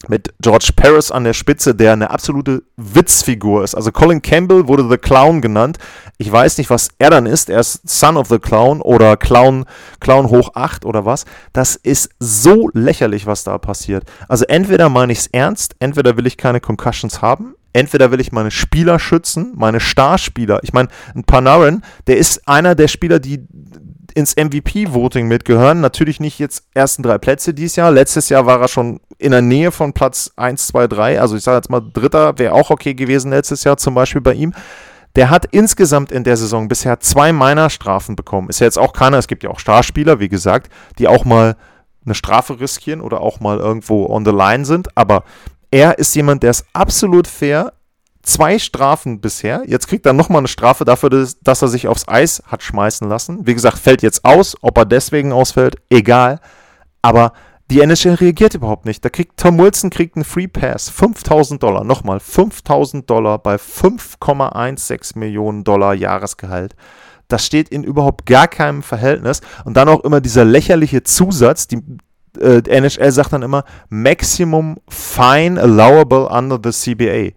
mit 0.09 0.35
George 0.41 0.71
Paris 0.75 1.11
an 1.11 1.25
der 1.25 1.33
Spitze, 1.33 1.75
der 1.75 1.93
eine 1.93 2.11
absolute 2.11 2.63
Witzfigur 2.77 3.65
ist. 3.65 3.75
Also 3.75 3.93
Colin 3.93 4.23
Campbell 4.23 4.69
wurde 4.69 4.89
The 4.89 4.99
Clown 4.99 5.41
genannt. 5.41 5.79
Ich 6.19 6.31
weiß 6.31 6.59
nicht, 6.59 6.71
was 6.71 6.91
er 6.99 7.11
dann 7.11 7.27
ist. 7.27 7.51
Er 7.51 7.61
ist 7.61 7.89
Son 7.89 8.17
of 8.17 8.29
the 8.29 8.39
Clown 8.39 8.81
oder 8.81 9.17
Clown, 9.17 9.65
Clown 10.01 10.29
hoch 10.31 10.51
8 10.55 10.85
oder 10.85 11.05
was. 11.05 11.25
Das 11.53 11.77
ist 11.77 12.11
so 12.19 12.71
lächerlich, 12.73 13.27
was 13.27 13.45
da 13.45 13.59
passiert. 13.59 14.05
Also 14.29 14.45
entweder 14.47 14.89
meine 14.89 15.13
ich 15.13 15.21
es 15.21 15.27
ernst, 15.29 15.77
entweder 15.79 16.17
will 16.17 16.27
ich 16.27 16.37
keine 16.37 16.61
Concussions 16.61 17.23
haben, 17.23 17.55
entweder 17.73 18.11
will 18.11 18.21
ich 18.21 18.33
meine 18.33 18.51
Spieler 18.51 18.99
schützen, 18.99 19.53
meine 19.57 19.81
Starspieler. 19.81 20.61
Ich 20.63 20.73
meine, 20.73 20.89
ein 21.15 21.25
Panarin, 21.25 21.83
der 22.07 22.19
ist 22.19 22.47
einer 22.47 22.75
der 22.75 22.89
Spieler, 22.89 23.19
die 23.19 23.47
ins 24.13 24.37
MVP-Voting 24.37 25.27
mitgehören. 25.27 25.81
Natürlich 25.81 26.21
nicht 26.21 26.39
jetzt 26.39 26.65
ersten 26.75 27.03
drei 27.03 27.19
Plätze 27.19 27.55
dieses 27.55 27.77
Jahr. 27.77 27.91
Letztes 27.91 28.29
Jahr 28.29 28.47
war 28.47 28.61
er 28.61 28.69
schon 28.69 29.01
in 29.19 29.33
der 29.33 29.43
Nähe 29.43 29.71
von 29.73 29.93
Platz 29.93 30.33
1, 30.37 30.67
2, 30.69 30.87
3. 30.87 31.21
Also 31.21 31.37
ich 31.37 31.43
sage 31.43 31.57
jetzt 31.57 31.71
mal, 31.71 31.81
Dritter 31.81 32.39
wäre 32.39 32.55
auch 32.55 32.71
okay 32.71 32.95
gewesen 32.95 33.31
letztes 33.31 33.65
Jahr 33.65 33.77
zum 33.77 33.95
Beispiel 33.95 34.21
bei 34.21 34.35
ihm. 34.35 34.53
Der 35.17 35.31
hat 35.31 35.47
insgesamt 35.51 36.11
in 36.11 36.25
der 36.25 36.37
Saison 36.37 36.69
bisher 36.69 37.01
zwei 37.01 37.33
Minor-Strafen 37.33 38.17
bekommen. 38.17 38.49
Ist 38.49 38.61
ja 38.61 38.67
jetzt 38.67 38.79
auch 38.79 38.93
keiner, 38.93 39.19
es 39.19 39.29
gibt 39.29 39.43
ja 39.43 39.51
auch 39.51 39.59
Starspieler, 39.59 40.21
wie 40.21 40.29
gesagt, 40.29 40.73
die 40.99 41.07
auch 41.07 41.25
mal 41.25 41.57
eine 42.05 42.15
Strafe 42.15 42.59
riskieren 42.59 43.01
oder 43.01 43.21
auch 43.21 43.41
mal 43.41 43.59
irgendwo 43.59 44.07
on 44.07 44.25
the 44.25 44.31
line 44.31 44.65
sind. 44.65 44.97
Aber 44.97 45.25
er 45.71 45.99
ist 45.99 46.15
jemand, 46.15 46.43
der 46.43 46.51
ist 46.51 46.67
absolut 46.73 47.27
fair. 47.27 47.73
Zwei 48.23 48.59
Strafen 48.61 49.21
bisher. 49.21 49.65
Jetzt 49.67 49.89
kriegt 49.89 50.07
er 50.07 50.13
nochmal 50.13 50.39
eine 50.39 50.49
Strafe 50.49 50.85
dafür, 50.85 51.29
dass 51.43 51.63
er 51.63 51.69
sich 51.69 51.89
aufs 51.89 52.07
Eis 52.07 52.43
hat 52.47 52.63
schmeißen 52.63 53.09
lassen. 53.09 53.47
Wie 53.47 53.55
gesagt, 53.55 53.79
fällt 53.79 54.03
jetzt 54.03 54.25
aus. 54.25 54.57
Ob 54.63 54.79
er 54.79 54.85
deswegen 54.85 55.33
ausfällt, 55.33 55.77
egal. 55.91 56.39
Aber 57.03 57.33
die 57.73 57.81
NHL 57.81 58.15
reagiert 58.15 58.55
überhaupt 58.55 58.85
nicht. 58.85 59.05
Da 59.05 59.09
kriegt 59.09 59.41
Tom 59.41 59.59
Wilson 59.59 59.91
kriegt 59.91 60.15
einen 60.15 60.25
Free 60.25 60.47
Pass. 60.47 60.89
5000 60.89 61.63
Dollar. 61.63 61.83
Nochmal 61.83 62.21
5000 62.21 63.09
Dollar 63.11 63.39
bei 63.39 63.57
5,16 63.57 65.19
Millionen 65.19 65.65
Dollar 65.65 65.95
Jahresgehalt. 65.95 66.77
Das 67.27 67.47
steht 67.47 67.71
in 67.71 67.83
überhaupt 67.83 68.27
gar 68.27 68.47
keinem 68.47 68.83
Verhältnis. 68.83 69.41
Und 69.65 69.77
dann 69.77 69.89
auch 69.89 70.05
immer 70.05 70.21
dieser 70.21 70.45
lächerliche 70.45 71.03
Zusatz, 71.03 71.67
die, 71.67 71.83
äh, 72.39 72.63
NHL 72.69 73.11
sagt 73.11 73.33
dann 73.33 73.43
immer 73.43 73.65
Maximum 73.89 74.77
Fine 74.89 75.61
Allowable 75.61 76.29
under 76.29 76.61
the 76.63 76.71
CBA. 76.71 77.35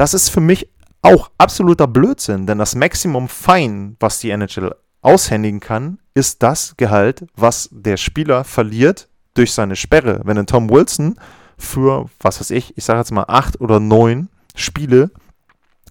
Das 0.00 0.14
ist 0.14 0.30
für 0.30 0.40
mich 0.40 0.66
auch 1.02 1.30
absoluter 1.36 1.86
Blödsinn, 1.86 2.46
denn 2.46 2.56
das 2.56 2.74
Maximum 2.74 3.28
Fine, 3.28 3.96
was 4.00 4.18
die 4.18 4.30
NHL 4.30 4.74
aushändigen 5.02 5.60
kann, 5.60 5.98
ist 6.14 6.42
das 6.42 6.74
Gehalt, 6.78 7.26
was 7.36 7.68
der 7.70 7.98
Spieler 7.98 8.44
verliert 8.44 9.10
durch 9.34 9.52
seine 9.52 9.76
Sperre. 9.76 10.22
Wenn 10.24 10.38
ein 10.38 10.46
Tom 10.46 10.70
Wilson 10.70 11.16
für, 11.58 12.08
was 12.18 12.40
weiß 12.40 12.50
ich, 12.52 12.78
ich 12.78 12.84
sage 12.86 13.00
jetzt 13.00 13.12
mal 13.12 13.26
acht 13.28 13.60
oder 13.60 13.78
neun 13.78 14.30
Spiele 14.54 15.10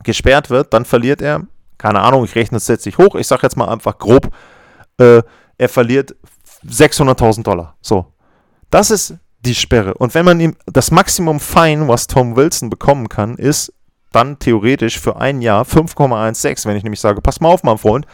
gesperrt 0.03 0.49
wird, 0.49 0.73
dann 0.73 0.85
verliert 0.85 1.21
er, 1.21 1.45
keine 1.77 1.99
Ahnung, 1.99 2.25
ich 2.25 2.33
rechne 2.33 2.57
es 2.57 2.67
jetzt 2.67 2.87
nicht 2.87 2.97
hoch, 2.97 3.13
ich 3.13 3.27
sage 3.27 3.43
jetzt 3.43 3.57
mal 3.57 3.69
einfach 3.69 3.99
grob, 3.99 4.33
äh, 4.97 5.21
er 5.59 5.69
verliert 5.69 6.15
600.000 6.67 7.43
Dollar. 7.43 7.77
So. 7.79 8.07
Das 8.71 8.89
ist 8.89 9.17
die 9.41 9.53
Sperre. 9.53 9.93
Und 9.93 10.15
wenn 10.15 10.25
man 10.25 10.39
ihm 10.39 10.55
das 10.65 10.89
Maximum 10.89 11.39
Fine, 11.39 11.87
was 11.87 12.07
Tom 12.07 12.35
Wilson 12.35 12.71
bekommen 12.71 13.07
kann, 13.07 13.35
ist 13.35 13.71
dann 14.11 14.39
theoretisch 14.39 14.99
für 14.99 15.17
ein 15.17 15.41
Jahr 15.41 15.63
5,16. 15.63 16.67
Wenn 16.67 16.77
ich 16.77 16.83
nämlich 16.83 16.99
sage, 16.99 17.21
pass 17.21 17.39
mal 17.39 17.49
auf, 17.49 17.63
mein 17.63 17.77
Freund, 17.77 18.05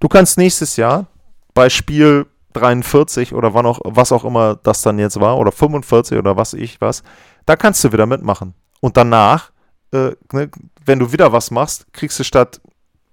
du 0.00 0.08
kannst 0.08 0.38
nächstes 0.38 0.76
Jahr 0.76 1.06
bei 1.54 1.68
Spiel 1.68 2.26
43 2.52 3.32
oder 3.34 3.54
wann 3.54 3.66
auch, 3.66 3.80
was 3.84 4.12
auch 4.12 4.24
immer 4.24 4.56
das 4.56 4.82
dann 4.82 4.98
jetzt 4.98 5.20
war, 5.20 5.38
oder 5.38 5.52
45 5.52 6.18
oder 6.18 6.36
was 6.36 6.54
ich 6.54 6.80
was, 6.80 7.02
da 7.46 7.56
kannst 7.56 7.84
du 7.84 7.92
wieder 7.92 8.06
mitmachen. 8.06 8.54
Und 8.80 8.96
danach, 8.96 9.52
äh, 9.92 10.12
ne, 10.32 10.50
wenn 10.84 10.98
du 10.98 11.12
wieder 11.12 11.32
was 11.32 11.50
machst, 11.50 11.92
kriegst 11.92 12.18
du 12.18 12.24
statt, 12.24 12.60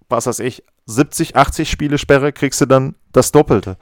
was 0.10 0.26
weiß 0.26 0.40
ich, 0.40 0.64
70, 0.86 1.36
80 1.36 1.70
Spiele 1.70 1.98
Sperre, 1.98 2.32
kriegst 2.32 2.62
du 2.62 2.66
dann 2.66 2.96
das 3.12 3.32
Doppelte. 3.32 3.78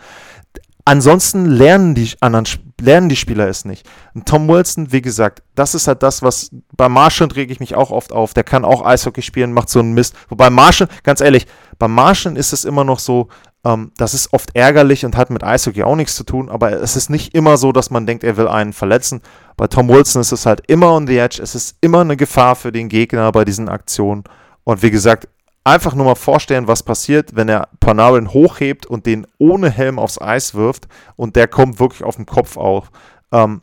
Ansonsten 0.86 1.46
lernen 1.46 1.96
die 1.96 2.12
anderen 2.22 2.46
lernen 2.80 3.10
die 3.10 3.16
Spieler 3.16 3.48
es 3.48 3.66
nicht. 3.66 3.88
Und 4.14 4.28
Tom 4.28 4.48
Wilson, 4.48 4.92
wie 4.92 5.02
gesagt, 5.02 5.42
das 5.56 5.76
ist 5.76 5.88
halt 5.88 6.04
das, 6.04 6.22
was 6.22 6.52
bei 6.76 6.90
Martian 6.90 7.32
rege 7.32 7.52
ich 7.52 7.60
mich 7.60 7.76
auch 7.76 7.92
oft 7.92 8.12
auf. 8.12 8.34
Der 8.34 8.44
kann 8.44 8.66
auch 8.66 8.86
Eishockey 8.86 9.22
spielen, 9.22 9.54
macht 9.54 9.70
so 9.70 9.80
einen 9.80 9.94
Mist. 9.94 10.16
Wobei 10.30 10.50
Martian, 10.50 10.90
ganz 11.04 11.22
ehrlich, 11.22 11.48
bei 11.80 11.88
Martian 11.88 12.36
ist 12.36 12.54
es 12.54 12.66
immer 12.66 12.84
noch 12.84 13.00
so, 13.00 13.30
ähm, 13.64 13.92
das 13.98 14.14
ist 14.14 14.32
oft 14.34 14.56
ärgerlich 14.56 15.06
und 15.06 15.18
hat 15.18 15.30
mit 15.30 15.44
Eishockey 15.44 15.84
auch 15.84 15.96
nichts 15.96 16.16
zu 16.16 16.24
tun, 16.24 16.50
aber 16.50 16.74
es 16.74 16.96
ist 16.96 17.10
nicht 17.10 17.34
immer 17.34 17.58
so, 17.58 17.72
dass 17.72 17.90
man 17.90 18.06
denkt, 18.06 18.24
er 18.24 18.38
will 18.38 18.48
einen 18.48 18.74
verletzen. 18.74 19.22
Bei 19.58 19.68
Tom 19.68 19.90
Wilson 19.90 20.22
ist 20.22 20.32
es 20.32 20.46
halt 20.46 20.62
immer 20.68 20.92
on 20.92 21.08
the 21.08 21.18
edge, 21.18 21.42
es 21.42 21.56
ist 21.56 21.78
immer 21.82 22.02
eine 22.02 22.18
Gefahr 22.18 22.56
für 22.56 22.72
den 22.72 22.90
Gegner 22.90 23.32
bei 23.32 23.46
diesen 23.46 23.70
Aktionen. 23.70 24.24
Und 24.64 24.82
wie 24.82 24.92
gesagt, 24.92 25.28
einfach 25.66 25.96
nur 25.96 26.06
mal 26.06 26.16
vorstellen, 26.16 26.68
was 26.68 26.84
passiert, 26.84 27.36
wenn 27.36 27.50
er 27.50 27.68
Panarin 27.80 28.32
hochhebt 28.32 28.86
und 28.86 29.06
den 29.06 29.28
ohne 29.40 29.70
Helm 29.70 30.00
aufs 30.00 30.22
Eis 30.22 30.54
wirft 30.54 30.88
und 31.18 31.36
der 31.36 31.48
kommt 31.48 31.80
wirklich 31.80 32.04
auf 32.04 32.16
den 32.16 32.26
Kopf 32.26 32.56
auf. 32.56 32.92
Ähm, 33.32 33.62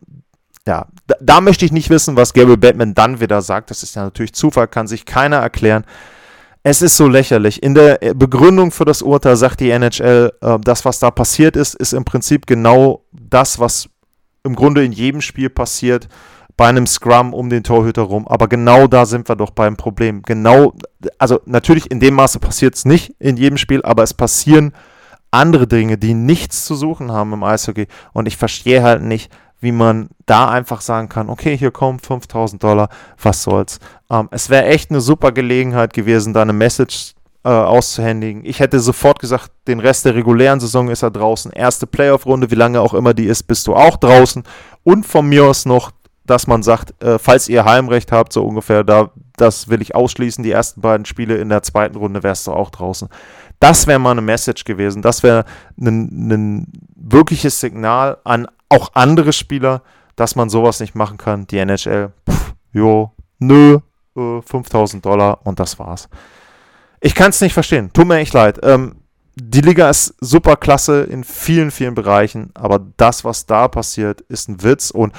ja, 0.66 0.88
da, 1.06 1.14
da, 1.20 1.40
möchte 1.40 1.64
ich 1.64 1.72
nicht 1.72 1.90
wissen, 1.90 2.16
was 2.16 2.34
Gary 2.34 2.56
Batman 2.56 2.94
dann 2.94 3.20
wieder 3.20 3.40
sagt. 3.40 3.70
Das 3.70 3.82
ist 3.82 3.96
ja 3.96 4.02
natürlich 4.02 4.34
Zufall, 4.34 4.68
kann 4.68 4.86
sich 4.86 5.06
keiner 5.06 5.38
erklären. 5.38 5.84
Es 6.64 6.82
ist 6.82 6.96
so 6.96 7.08
lächerlich. 7.08 7.62
In 7.62 7.74
der 7.74 7.98
Begründung 8.14 8.70
für 8.70 8.84
das 8.84 9.02
Urteil 9.02 9.36
sagt 9.36 9.60
die 9.60 9.70
NHL, 9.70 10.32
äh, 10.40 10.58
das, 10.60 10.84
was 10.84 10.98
da 10.98 11.10
passiert 11.10 11.56
ist, 11.56 11.74
ist 11.74 11.92
im 11.92 12.04
Prinzip 12.04 12.46
genau 12.46 13.04
das, 13.12 13.58
was 13.58 13.88
im 14.44 14.54
Grunde 14.54 14.84
in 14.84 14.92
jedem 14.92 15.20
Spiel 15.20 15.50
passiert 15.50 16.08
bei 16.56 16.68
einem 16.68 16.86
Scrum 16.86 17.34
um 17.34 17.48
den 17.48 17.64
Torhüter 17.64 18.02
rum. 18.02 18.28
Aber 18.28 18.48
genau 18.48 18.86
da 18.86 19.06
sind 19.06 19.28
wir 19.28 19.36
doch 19.36 19.50
beim 19.50 19.76
Problem. 19.76 20.22
Genau, 20.22 20.74
also 21.18 21.40
natürlich 21.46 21.90
in 21.90 22.00
dem 22.00 22.14
Maße 22.14 22.38
passiert 22.38 22.74
es 22.74 22.84
nicht 22.84 23.14
in 23.18 23.36
jedem 23.36 23.56
Spiel, 23.56 23.82
aber 23.82 24.02
es 24.02 24.14
passieren 24.14 24.72
andere 25.30 25.66
Dinge, 25.66 25.98
die 25.98 26.14
nichts 26.14 26.64
zu 26.64 26.74
suchen 26.74 27.10
haben 27.10 27.32
im 27.32 27.42
Eishockey. 27.42 27.88
Und 28.12 28.28
ich 28.28 28.36
verstehe 28.36 28.82
halt 28.82 29.02
nicht, 29.02 29.32
wie 29.60 29.72
man 29.72 30.08
da 30.26 30.48
einfach 30.48 30.80
sagen 30.80 31.08
kann, 31.08 31.30
okay, 31.30 31.56
hier 31.56 31.70
kommen 31.70 32.00
5000 32.00 32.62
Dollar, 32.62 32.88
was 33.20 33.42
soll's. 33.42 33.78
Ähm, 34.10 34.28
es 34.30 34.50
wäre 34.50 34.66
echt 34.66 34.90
eine 34.90 35.00
super 35.00 35.32
Gelegenheit 35.32 35.94
gewesen, 35.94 36.34
da 36.34 36.42
eine 36.42 36.52
Message 36.52 37.14
äh, 37.44 37.48
auszuhändigen. 37.48 38.44
Ich 38.44 38.60
hätte 38.60 38.80
sofort 38.80 39.20
gesagt, 39.20 39.50
den 39.68 39.80
Rest 39.80 40.04
der 40.04 40.14
regulären 40.14 40.60
Saison 40.60 40.88
ist 40.88 41.02
er 41.02 41.10
draußen. 41.10 41.52
Erste 41.52 41.86
Playoff-Runde, 41.86 42.50
wie 42.50 42.56
lange 42.56 42.80
auch 42.80 42.92
immer 42.92 43.14
die 43.14 43.26
ist, 43.26 43.44
bist 43.44 43.66
du 43.66 43.74
auch 43.74 43.96
draußen. 43.96 44.42
Und 44.82 45.06
von 45.06 45.28
mir 45.28 45.44
aus 45.44 45.64
noch 45.64 45.92
dass 46.24 46.46
man 46.46 46.62
sagt, 46.62 47.02
äh, 47.02 47.18
falls 47.18 47.48
ihr 47.48 47.64
Heimrecht 47.64 48.12
habt, 48.12 48.32
so 48.32 48.44
ungefähr, 48.44 48.84
da, 48.84 49.10
das 49.36 49.68
will 49.68 49.82
ich 49.82 49.94
ausschließen, 49.94 50.44
die 50.44 50.52
ersten 50.52 50.80
beiden 50.80 51.04
Spiele 51.04 51.36
in 51.36 51.48
der 51.48 51.62
zweiten 51.62 51.96
Runde 51.96 52.22
wärst 52.22 52.46
du 52.46 52.52
auch 52.52 52.70
draußen. 52.70 53.08
Das 53.60 53.86
wäre 53.86 53.98
mal 53.98 54.12
eine 54.12 54.22
Message 54.22 54.64
gewesen. 54.64 55.02
Das 55.02 55.22
wäre 55.22 55.44
ein 55.80 56.66
wirkliches 56.96 57.60
Signal 57.60 58.18
an 58.24 58.46
auch 58.68 58.90
andere 58.94 59.32
Spieler, 59.32 59.82
dass 60.16 60.34
man 60.34 60.48
sowas 60.48 60.80
nicht 60.80 60.94
machen 60.94 61.18
kann. 61.18 61.46
Die 61.46 61.58
NHL, 61.58 62.12
pff, 62.28 62.54
jo, 62.72 63.12
nö, 63.38 63.78
äh, 64.16 64.42
5000 64.42 65.04
Dollar 65.04 65.40
und 65.44 65.60
das 65.60 65.78
war's. 65.78 66.08
Ich 67.00 67.14
kann 67.14 67.30
es 67.30 67.40
nicht 67.40 67.52
verstehen. 67.52 67.92
Tut 67.92 68.06
mir 68.06 68.18
echt 68.18 68.32
leid. 68.32 68.60
Ähm, 68.62 68.96
die 69.34 69.60
Liga 69.60 69.88
ist 69.88 70.14
super 70.20 70.56
klasse 70.56 71.04
in 71.04 71.24
vielen, 71.24 71.70
vielen 71.70 71.94
Bereichen, 71.94 72.50
aber 72.54 72.80
das, 72.96 73.24
was 73.24 73.46
da 73.46 73.68
passiert, 73.68 74.20
ist 74.22 74.48
ein 74.48 74.62
Witz. 74.62 74.90
Und 74.90 75.12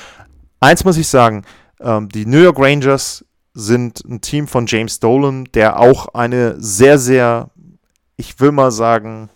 Eins 0.64 0.86
muss 0.86 0.96
ich 0.96 1.10
sagen, 1.10 1.44
ähm, 1.82 2.08
die 2.08 2.26
New 2.26 2.42
York 2.42 2.58
Rangers 2.58 3.26
sind 3.54 4.02
ein 4.06 4.22
Team 4.22 4.48
von 4.48 4.66
James 4.66 4.98
Dolan, 4.98 5.44
der 5.54 5.78
auch 5.78 6.08
eine 6.14 6.56
sehr, 6.58 6.98
sehr, 6.98 7.50
ich 8.16 8.40
will 8.40 8.54
mal 8.54 8.72
sagen, 8.72 9.30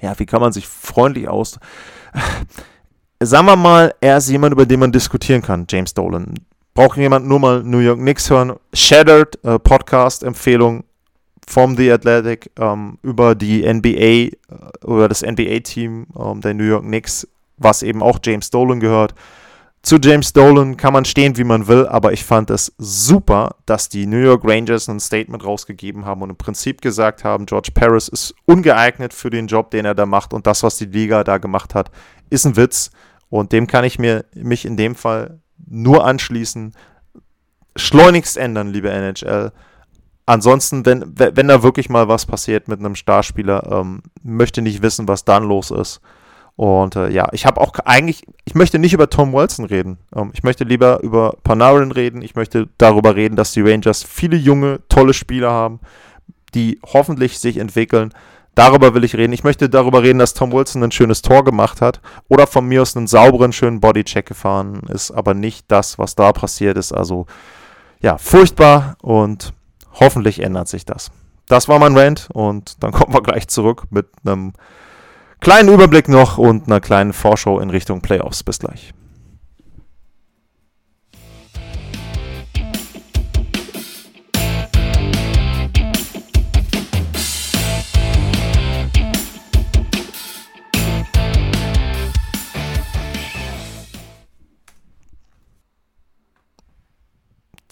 ja, 0.00 0.18
wie 0.18 0.24
kann 0.24 0.40
man 0.40 0.54
sich 0.54 0.66
freundlich 0.66 1.28
aus. 1.28 1.58
Sagen 3.20 3.46
wir 3.46 3.56
mal, 3.56 3.94
er 4.00 4.16
ist 4.16 4.30
jemand, 4.30 4.52
über 4.52 4.64
den 4.64 4.80
man 4.80 4.92
diskutieren 4.92 5.42
kann, 5.42 5.66
James 5.68 5.92
Dolan. 5.92 6.32
Braucht 6.72 6.96
jemand 6.96 7.26
nur 7.26 7.38
mal 7.38 7.62
New 7.62 7.78
York 7.80 7.98
Knicks 7.98 8.30
hören? 8.30 8.54
Shattered 8.72 9.38
äh, 9.44 9.58
Podcast-Empfehlung 9.58 10.84
vom 11.46 11.76
The 11.76 11.92
Athletic 11.92 12.50
ähm, 12.58 12.98
über 13.02 13.34
die 13.34 13.60
NBA, 13.62 13.90
äh, 13.90 14.32
über 14.82 15.08
das 15.08 15.20
NBA-Team 15.20 16.06
ähm, 16.18 16.40
der 16.40 16.54
New 16.54 16.64
York 16.64 16.84
Knicks, 16.84 17.28
was 17.58 17.82
eben 17.82 18.02
auch 18.02 18.18
James 18.22 18.48
Dolan 18.48 18.80
gehört. 18.80 19.14
Zu 19.86 19.98
James 20.02 20.32
Dolan 20.32 20.76
kann 20.76 20.92
man 20.92 21.04
stehen, 21.04 21.36
wie 21.36 21.44
man 21.44 21.68
will, 21.68 21.86
aber 21.86 22.12
ich 22.12 22.24
fand 22.24 22.50
es 22.50 22.74
super, 22.76 23.54
dass 23.66 23.88
die 23.88 24.06
New 24.06 24.18
York 24.18 24.42
Rangers 24.42 24.88
ein 24.88 24.98
Statement 24.98 25.44
rausgegeben 25.44 26.04
haben 26.04 26.22
und 26.22 26.30
im 26.30 26.36
Prinzip 26.36 26.82
gesagt 26.82 27.22
haben, 27.22 27.46
George 27.46 27.70
Paris 27.72 28.08
ist 28.08 28.34
ungeeignet 28.46 29.14
für 29.14 29.30
den 29.30 29.46
Job, 29.46 29.70
den 29.70 29.84
er 29.84 29.94
da 29.94 30.04
macht 30.04 30.34
und 30.34 30.48
das, 30.48 30.64
was 30.64 30.76
die 30.76 30.86
Liga 30.86 31.22
da 31.22 31.38
gemacht 31.38 31.76
hat, 31.76 31.92
ist 32.30 32.44
ein 32.46 32.56
Witz 32.56 32.90
und 33.28 33.52
dem 33.52 33.68
kann 33.68 33.84
ich 33.84 34.00
mir 34.00 34.24
mich 34.34 34.64
in 34.64 34.76
dem 34.76 34.96
Fall 34.96 35.38
nur 35.68 36.04
anschließen. 36.04 36.72
Schleunigst 37.76 38.36
ändern, 38.36 38.72
liebe 38.72 38.90
NHL. 38.90 39.52
Ansonsten, 40.26 40.84
wenn, 40.84 41.12
wenn 41.16 41.46
da 41.46 41.62
wirklich 41.62 41.88
mal 41.90 42.08
was 42.08 42.26
passiert 42.26 42.66
mit 42.66 42.80
einem 42.80 42.96
Starspieler, 42.96 43.70
ähm, 43.70 44.02
möchte 44.24 44.62
nicht 44.62 44.82
wissen, 44.82 45.06
was 45.06 45.24
dann 45.24 45.44
los 45.44 45.70
ist. 45.70 46.00
Und 46.56 46.96
äh, 46.96 47.10
ja, 47.10 47.28
ich 47.32 47.44
habe 47.44 47.60
auch 47.60 47.74
eigentlich, 47.84 48.24
ich 48.46 48.54
möchte 48.54 48.78
nicht 48.78 48.94
über 48.94 49.10
Tom 49.10 49.34
Wilson 49.34 49.66
reden. 49.66 49.98
Ähm, 50.14 50.30
ich 50.32 50.42
möchte 50.42 50.64
lieber 50.64 51.00
über 51.02 51.36
Panarin 51.44 51.92
reden. 51.92 52.22
Ich 52.22 52.34
möchte 52.34 52.68
darüber 52.78 53.14
reden, 53.14 53.36
dass 53.36 53.52
die 53.52 53.60
Rangers 53.60 54.02
viele 54.02 54.36
junge, 54.36 54.80
tolle 54.88 55.12
Spieler 55.12 55.50
haben, 55.50 55.80
die 56.54 56.80
hoffentlich 56.82 57.38
sich 57.38 57.58
entwickeln. 57.58 58.12
Darüber 58.54 58.94
will 58.94 59.04
ich 59.04 59.14
reden. 59.14 59.34
Ich 59.34 59.44
möchte 59.44 59.68
darüber 59.68 60.02
reden, 60.02 60.18
dass 60.18 60.32
Tom 60.32 60.50
Wilson 60.50 60.82
ein 60.82 60.92
schönes 60.92 61.20
Tor 61.20 61.44
gemacht 61.44 61.82
hat 61.82 62.00
oder 62.28 62.46
von 62.46 62.66
mir 62.66 62.80
aus 62.80 62.96
einen 62.96 63.06
sauberen, 63.06 63.52
schönen 63.52 63.80
Bodycheck 63.80 64.24
gefahren 64.24 64.80
ist, 64.88 65.10
aber 65.10 65.34
nicht 65.34 65.66
das, 65.68 65.98
was 65.98 66.14
da 66.14 66.32
passiert 66.32 66.78
ist. 66.78 66.90
Also 66.92 67.26
ja, 68.00 68.16
furchtbar 68.16 68.96
und 69.02 69.52
hoffentlich 70.00 70.42
ändert 70.42 70.68
sich 70.68 70.86
das. 70.86 71.10
Das 71.48 71.68
war 71.68 71.78
mein 71.78 71.98
Rant 71.98 72.28
und 72.32 72.82
dann 72.82 72.92
kommen 72.92 73.12
wir 73.12 73.22
gleich 73.22 73.46
zurück 73.48 73.84
mit 73.90 74.06
einem 74.24 74.54
kleinen 75.40 75.68
Überblick 75.68 76.08
noch 76.08 76.38
und 76.38 76.66
einer 76.66 76.80
kleinen 76.80 77.12
Vorschau 77.12 77.60
in 77.60 77.70
Richtung 77.70 78.00
Playoffs. 78.00 78.42
Bis 78.42 78.58
gleich. 78.58 78.92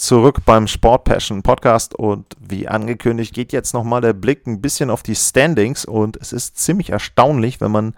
Zurück 0.04 0.42
beim 0.44 0.66
Sport 0.66 1.04
Passion 1.04 1.42
Podcast 1.42 1.94
und 1.94 2.26
wie 2.38 2.68
angekündigt 2.68 3.34
geht 3.34 3.52
jetzt 3.54 3.72
nochmal 3.72 4.02
der 4.02 4.12
Blick 4.12 4.46
ein 4.46 4.60
bisschen 4.60 4.90
auf 4.90 5.02
die 5.02 5.14
Standings 5.14 5.86
und 5.86 6.18
es 6.18 6.34
ist 6.34 6.58
ziemlich 6.58 6.90
erstaunlich, 6.90 7.62
wenn 7.62 7.70
man 7.70 7.94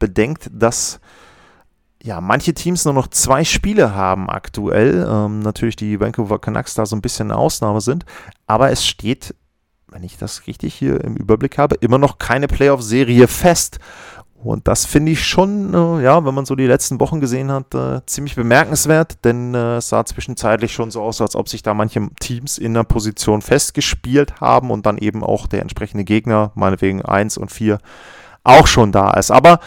bedenkt, 0.00 0.50
dass 0.52 0.98
ja, 2.02 2.20
manche 2.20 2.54
Teams 2.54 2.84
nur 2.84 2.92
noch 2.92 3.06
zwei 3.06 3.44
Spiele 3.44 3.94
haben 3.94 4.28
aktuell. 4.28 5.06
Ähm, 5.08 5.38
natürlich 5.38 5.76
die 5.76 6.00
Vancouver 6.00 6.40
Canucks 6.40 6.74
da 6.74 6.86
so 6.86 6.96
ein 6.96 7.02
bisschen 7.02 7.30
eine 7.30 7.38
Ausnahme 7.38 7.80
sind, 7.80 8.04
aber 8.48 8.72
es 8.72 8.84
steht, 8.84 9.34
wenn 9.86 10.02
ich 10.02 10.18
das 10.18 10.48
richtig 10.48 10.74
hier 10.74 11.02
im 11.04 11.16
Überblick 11.16 11.56
habe, 11.56 11.76
immer 11.76 11.98
noch 11.98 12.18
keine 12.18 12.48
Playoff-Serie 12.48 13.28
fest. 13.28 13.78
Und 14.44 14.68
das 14.68 14.84
finde 14.84 15.12
ich 15.12 15.26
schon, 15.26 15.72
äh, 15.72 16.02
ja, 16.02 16.24
wenn 16.24 16.34
man 16.34 16.44
so 16.44 16.54
die 16.54 16.66
letzten 16.66 17.00
Wochen 17.00 17.20
gesehen 17.20 17.50
hat, 17.50 17.74
äh, 17.74 18.04
ziemlich 18.04 18.34
bemerkenswert, 18.34 19.24
denn 19.24 19.54
äh, 19.54 19.76
es 19.76 19.88
sah 19.88 20.04
zwischenzeitlich 20.04 20.72
schon 20.72 20.90
so 20.90 21.02
aus, 21.02 21.20
als 21.20 21.34
ob 21.34 21.48
sich 21.48 21.62
da 21.62 21.72
manche 21.72 22.08
Teams 22.20 22.58
in 22.58 22.74
der 22.74 22.84
Position 22.84 23.40
festgespielt 23.40 24.40
haben 24.40 24.70
und 24.70 24.84
dann 24.84 24.98
eben 24.98 25.24
auch 25.24 25.46
der 25.46 25.62
entsprechende 25.62 26.04
Gegner, 26.04 26.52
meinetwegen 26.54 27.02
1 27.02 27.38
und 27.38 27.50
4, 27.50 27.78
auch 28.44 28.66
schon 28.66 28.92
da 28.92 29.12
ist. 29.12 29.30
Aber 29.30 29.60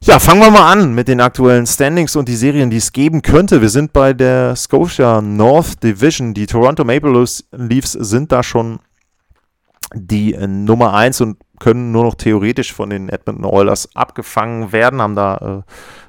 ja, 0.00 0.18
fangen 0.18 0.42
wir 0.42 0.50
mal 0.50 0.70
an 0.70 0.94
mit 0.94 1.08
den 1.08 1.20
aktuellen 1.20 1.66
Standings 1.66 2.14
und 2.14 2.28
die 2.28 2.36
Serien, 2.36 2.70
die 2.70 2.76
es 2.76 2.92
geben 2.92 3.22
könnte. 3.22 3.62
Wir 3.62 3.70
sind 3.70 3.92
bei 3.92 4.12
der 4.12 4.54
Scotia 4.54 5.22
North 5.22 5.82
Division. 5.82 6.34
Die 6.34 6.46
Toronto 6.46 6.84
Maple 6.84 7.24
Leafs 7.52 7.92
sind 7.92 8.30
da 8.30 8.42
schon 8.42 8.80
die 9.94 10.34
äh, 10.34 10.46
Nummer 10.46 10.94
1 10.94 11.20
und 11.22 11.38
können 11.60 11.92
nur 11.92 12.04
noch 12.04 12.14
theoretisch 12.14 12.72
von 12.72 12.90
den 12.90 13.08
Edmonton 13.08 13.44
Oilers 13.44 13.88
abgefangen 13.94 14.72
werden, 14.72 15.00
haben 15.00 15.14
da 15.14 15.64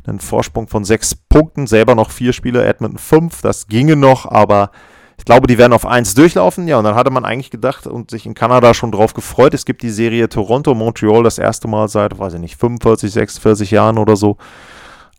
äh, 0.06 0.10
einen 0.10 0.20
Vorsprung 0.20 0.68
von 0.68 0.84
sechs 0.84 1.16
Punkten, 1.16 1.68
selber 1.68 1.96
noch 1.96 2.12
vier 2.12 2.34
Spieler, 2.34 2.66
Edmonton 2.66 2.98
fünf, 2.98 3.42
das 3.42 3.68
ginge 3.68 3.96
noch, 3.96 4.26
aber 4.26 4.72
Ich 5.18 5.26
glaube, 5.26 5.48
die 5.48 5.58
werden 5.58 5.74
auf 5.74 5.86
1 5.86 6.14
durchlaufen. 6.14 6.68
Ja, 6.68 6.78
und 6.78 6.84
dann 6.84 6.96
hatte 6.96 7.10
man 7.12 7.26
eigentlich 7.26 7.50
gedacht 7.52 7.88
und 7.88 8.12
sich 8.12 8.26
in 8.26 8.34
Kanada 8.34 8.74
schon 8.74 8.92
drauf 8.92 9.14
gefreut. 9.14 9.54
Es 9.54 9.66
gibt 9.66 9.82
die 9.82 9.90
Serie 9.90 10.28
Toronto-Montreal 10.30 11.24
das 11.24 11.38
erste 11.38 11.68
Mal 11.68 11.88
seit, 11.88 12.20
weiß 12.20 12.34
ich 12.36 12.42
nicht, 12.42 12.58
45, 12.58 13.12
46 13.12 13.72
Jahren 13.72 13.98
oder 13.98 14.16
so. 14.16 14.38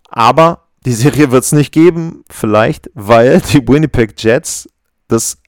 Aber 0.08 0.64
die 0.84 0.92
Serie 0.92 1.30
wird 1.30 1.44
es 1.44 1.52
nicht 1.52 1.72
geben, 1.72 2.24
vielleicht, 2.30 2.90
weil 2.94 3.40
die 3.40 3.66
Winnipeg 3.66 4.14
Jets 4.22 4.68
das 5.08 5.38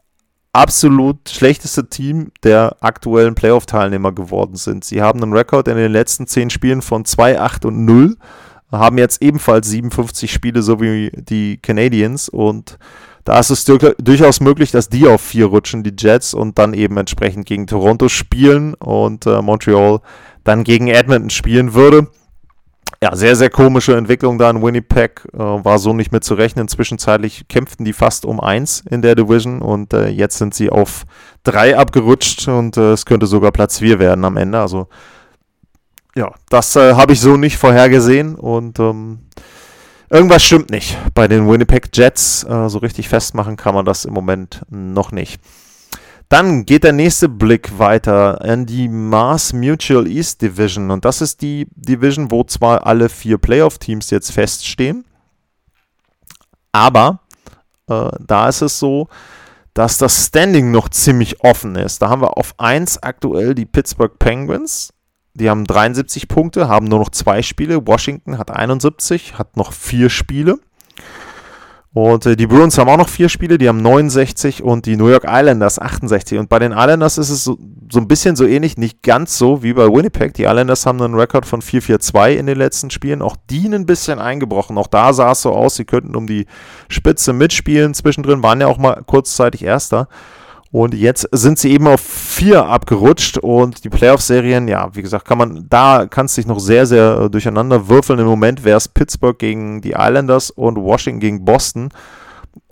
absolut 0.52 1.28
schlechteste 1.28 1.88
Team 1.88 2.32
der 2.42 2.76
aktuellen 2.80 3.34
Playoff-Teilnehmer 3.34 4.12
geworden 4.12 4.56
sind. 4.56 4.84
Sie 4.84 5.02
haben 5.02 5.22
einen 5.22 5.32
Rekord 5.32 5.68
in 5.68 5.76
den 5.76 5.92
letzten 5.92 6.26
10 6.26 6.50
Spielen 6.50 6.82
von 6.82 7.04
2, 7.04 7.40
8 7.40 7.64
und 7.66 7.84
0, 7.84 8.16
haben 8.72 8.98
jetzt 8.98 9.22
ebenfalls 9.22 9.68
57 9.68 10.32
Spiele, 10.32 10.62
so 10.62 10.80
wie 10.80 11.10
die 11.14 11.58
Canadiens 11.58 12.28
und 12.28 12.78
da 13.24 13.38
ist 13.40 13.50
es 13.50 13.66
durchaus 13.66 14.40
möglich, 14.40 14.70
dass 14.70 14.88
die 14.88 15.06
auf 15.06 15.20
4 15.20 15.46
rutschen, 15.46 15.82
die 15.82 15.92
Jets, 15.98 16.32
und 16.32 16.58
dann 16.58 16.72
eben 16.72 16.96
entsprechend 16.96 17.44
gegen 17.44 17.66
Toronto 17.66 18.08
spielen 18.08 18.72
und 18.72 19.26
äh, 19.26 19.42
Montreal 19.42 20.00
dann 20.44 20.64
gegen 20.64 20.88
Edmonton 20.88 21.28
spielen 21.28 21.74
würde 21.74 22.08
ja, 23.02 23.14
sehr, 23.14 23.36
sehr 23.36 23.50
komische 23.50 23.96
Entwicklung 23.96 24.38
da 24.38 24.50
in 24.50 24.62
Winnipeg. 24.62 25.22
Äh, 25.32 25.38
war 25.38 25.78
so 25.78 25.92
nicht 25.92 26.10
mit 26.10 26.24
zu 26.24 26.34
rechnen. 26.34 26.66
Zwischenzeitlich 26.66 27.46
kämpften 27.48 27.84
die 27.84 27.92
fast 27.92 28.24
um 28.24 28.40
eins 28.40 28.82
in 28.90 29.02
der 29.02 29.14
Division 29.14 29.62
und 29.62 29.92
äh, 29.92 30.08
jetzt 30.08 30.38
sind 30.38 30.54
sie 30.54 30.70
auf 30.70 31.04
drei 31.44 31.76
abgerutscht 31.76 32.48
und 32.48 32.76
äh, 32.76 32.92
es 32.92 33.06
könnte 33.06 33.26
sogar 33.26 33.52
Platz 33.52 33.78
vier 33.78 34.00
werden 34.00 34.24
am 34.24 34.36
Ende. 34.36 34.58
Also, 34.58 34.88
ja, 36.16 36.32
das 36.50 36.74
äh, 36.74 36.94
habe 36.94 37.12
ich 37.12 37.20
so 37.20 37.36
nicht 37.36 37.56
vorhergesehen 37.56 38.34
und 38.34 38.80
ähm, 38.80 39.20
irgendwas 40.10 40.42
stimmt 40.42 40.70
nicht 40.70 40.98
bei 41.14 41.28
den 41.28 41.48
Winnipeg 41.48 41.90
Jets. 41.92 42.42
Äh, 42.42 42.68
so 42.68 42.78
richtig 42.78 43.08
festmachen 43.08 43.56
kann 43.56 43.74
man 43.74 43.84
das 43.84 44.06
im 44.06 44.14
Moment 44.14 44.62
noch 44.70 45.12
nicht. 45.12 45.40
Dann 46.28 46.66
geht 46.66 46.84
der 46.84 46.92
nächste 46.92 47.28
Blick 47.28 47.78
weiter 47.78 48.44
in 48.44 48.66
die 48.66 48.88
Mars 48.88 49.54
Mutual 49.54 50.06
East 50.06 50.42
Division. 50.42 50.90
Und 50.90 51.06
das 51.06 51.22
ist 51.22 51.40
die 51.40 51.66
Division, 51.74 52.30
wo 52.30 52.44
zwar 52.44 52.86
alle 52.86 53.08
vier 53.08 53.38
Playoff-Teams 53.38 54.10
jetzt 54.10 54.32
feststehen, 54.32 55.04
aber 56.72 57.20
äh, 57.88 58.10
da 58.20 58.48
ist 58.48 58.62
es 58.62 58.78
so, 58.78 59.08
dass 59.74 59.98
das 59.98 60.26
Standing 60.26 60.70
noch 60.70 60.88
ziemlich 60.88 61.42
offen 61.42 61.76
ist. 61.76 62.02
Da 62.02 62.08
haben 62.08 62.22
wir 62.22 62.36
auf 62.36 62.54
1 62.58 63.02
aktuell 63.02 63.54
die 63.54 63.66
Pittsburgh 63.66 64.18
Penguins. 64.18 64.92
Die 65.34 65.48
haben 65.48 65.64
73 65.64 66.26
Punkte, 66.28 66.68
haben 66.68 66.86
nur 66.86 66.98
noch 66.98 67.10
zwei 67.10 67.42
Spiele. 67.42 67.86
Washington 67.86 68.38
hat 68.38 68.50
71, 68.50 69.38
hat 69.38 69.56
noch 69.56 69.72
vier 69.72 70.10
Spiele. 70.10 70.58
Und 71.98 72.26
äh, 72.26 72.36
die 72.36 72.46
Bruins 72.46 72.78
haben 72.78 72.88
auch 72.88 72.96
noch 72.96 73.08
vier 73.08 73.28
Spiele, 73.28 73.58
die 73.58 73.68
haben 73.68 73.82
69 73.82 74.62
und 74.62 74.86
die 74.86 74.96
New 74.96 75.08
York 75.08 75.24
Islanders 75.26 75.80
68. 75.80 76.38
Und 76.38 76.48
bei 76.48 76.60
den 76.60 76.70
Islanders 76.70 77.18
ist 77.18 77.28
es 77.28 77.42
so, 77.42 77.58
so 77.90 77.98
ein 77.98 78.06
bisschen 78.06 78.36
so 78.36 78.46
ähnlich, 78.46 78.76
nicht 78.76 79.02
ganz 79.02 79.36
so 79.36 79.64
wie 79.64 79.72
bei 79.72 79.88
Winnipeg. 79.88 80.32
Die 80.34 80.44
Islanders 80.44 80.86
haben 80.86 81.02
einen 81.02 81.16
Rekord 81.16 81.44
von 81.44 81.60
4-4-2 81.60 82.34
in 82.34 82.46
den 82.46 82.56
letzten 82.56 82.90
Spielen. 82.90 83.20
Auch 83.20 83.34
die 83.50 83.66
ein 83.66 83.84
bisschen 83.84 84.20
eingebrochen. 84.20 84.78
Auch 84.78 84.86
da 84.86 85.12
sah 85.12 85.32
es 85.32 85.42
so 85.42 85.50
aus, 85.50 85.74
sie 85.74 85.86
könnten 85.86 86.14
um 86.14 86.28
die 86.28 86.46
Spitze 86.88 87.32
mitspielen. 87.32 87.94
Zwischendrin 87.94 88.44
waren 88.44 88.60
ja 88.60 88.68
auch 88.68 88.78
mal 88.78 89.02
kurzzeitig 89.04 89.64
Erster. 89.64 90.06
Und 90.70 90.94
jetzt 90.94 91.26
sind 91.32 91.58
sie 91.58 91.72
eben 91.72 91.86
auf 91.86 92.00
vier 92.00 92.66
abgerutscht 92.66 93.38
und 93.38 93.84
die 93.84 93.88
Playoff-Serien, 93.88 94.68
ja, 94.68 94.94
wie 94.94 95.00
gesagt, 95.00 95.24
kann 95.24 95.38
man, 95.38 95.66
da 95.70 96.06
kann 96.06 96.26
es 96.26 96.34
sich 96.34 96.46
noch 96.46 96.58
sehr, 96.58 96.84
sehr 96.84 97.22
äh, 97.22 97.30
durcheinander 97.30 97.88
würfeln. 97.88 98.18
Im 98.18 98.26
Moment 98.26 98.64
wäre 98.64 98.76
es 98.76 98.86
Pittsburgh 98.86 99.38
gegen 99.38 99.80
die 99.80 99.92
Islanders 99.92 100.50
und 100.50 100.76
Washington 100.76 101.20
gegen 101.20 101.44
Boston. 101.44 101.88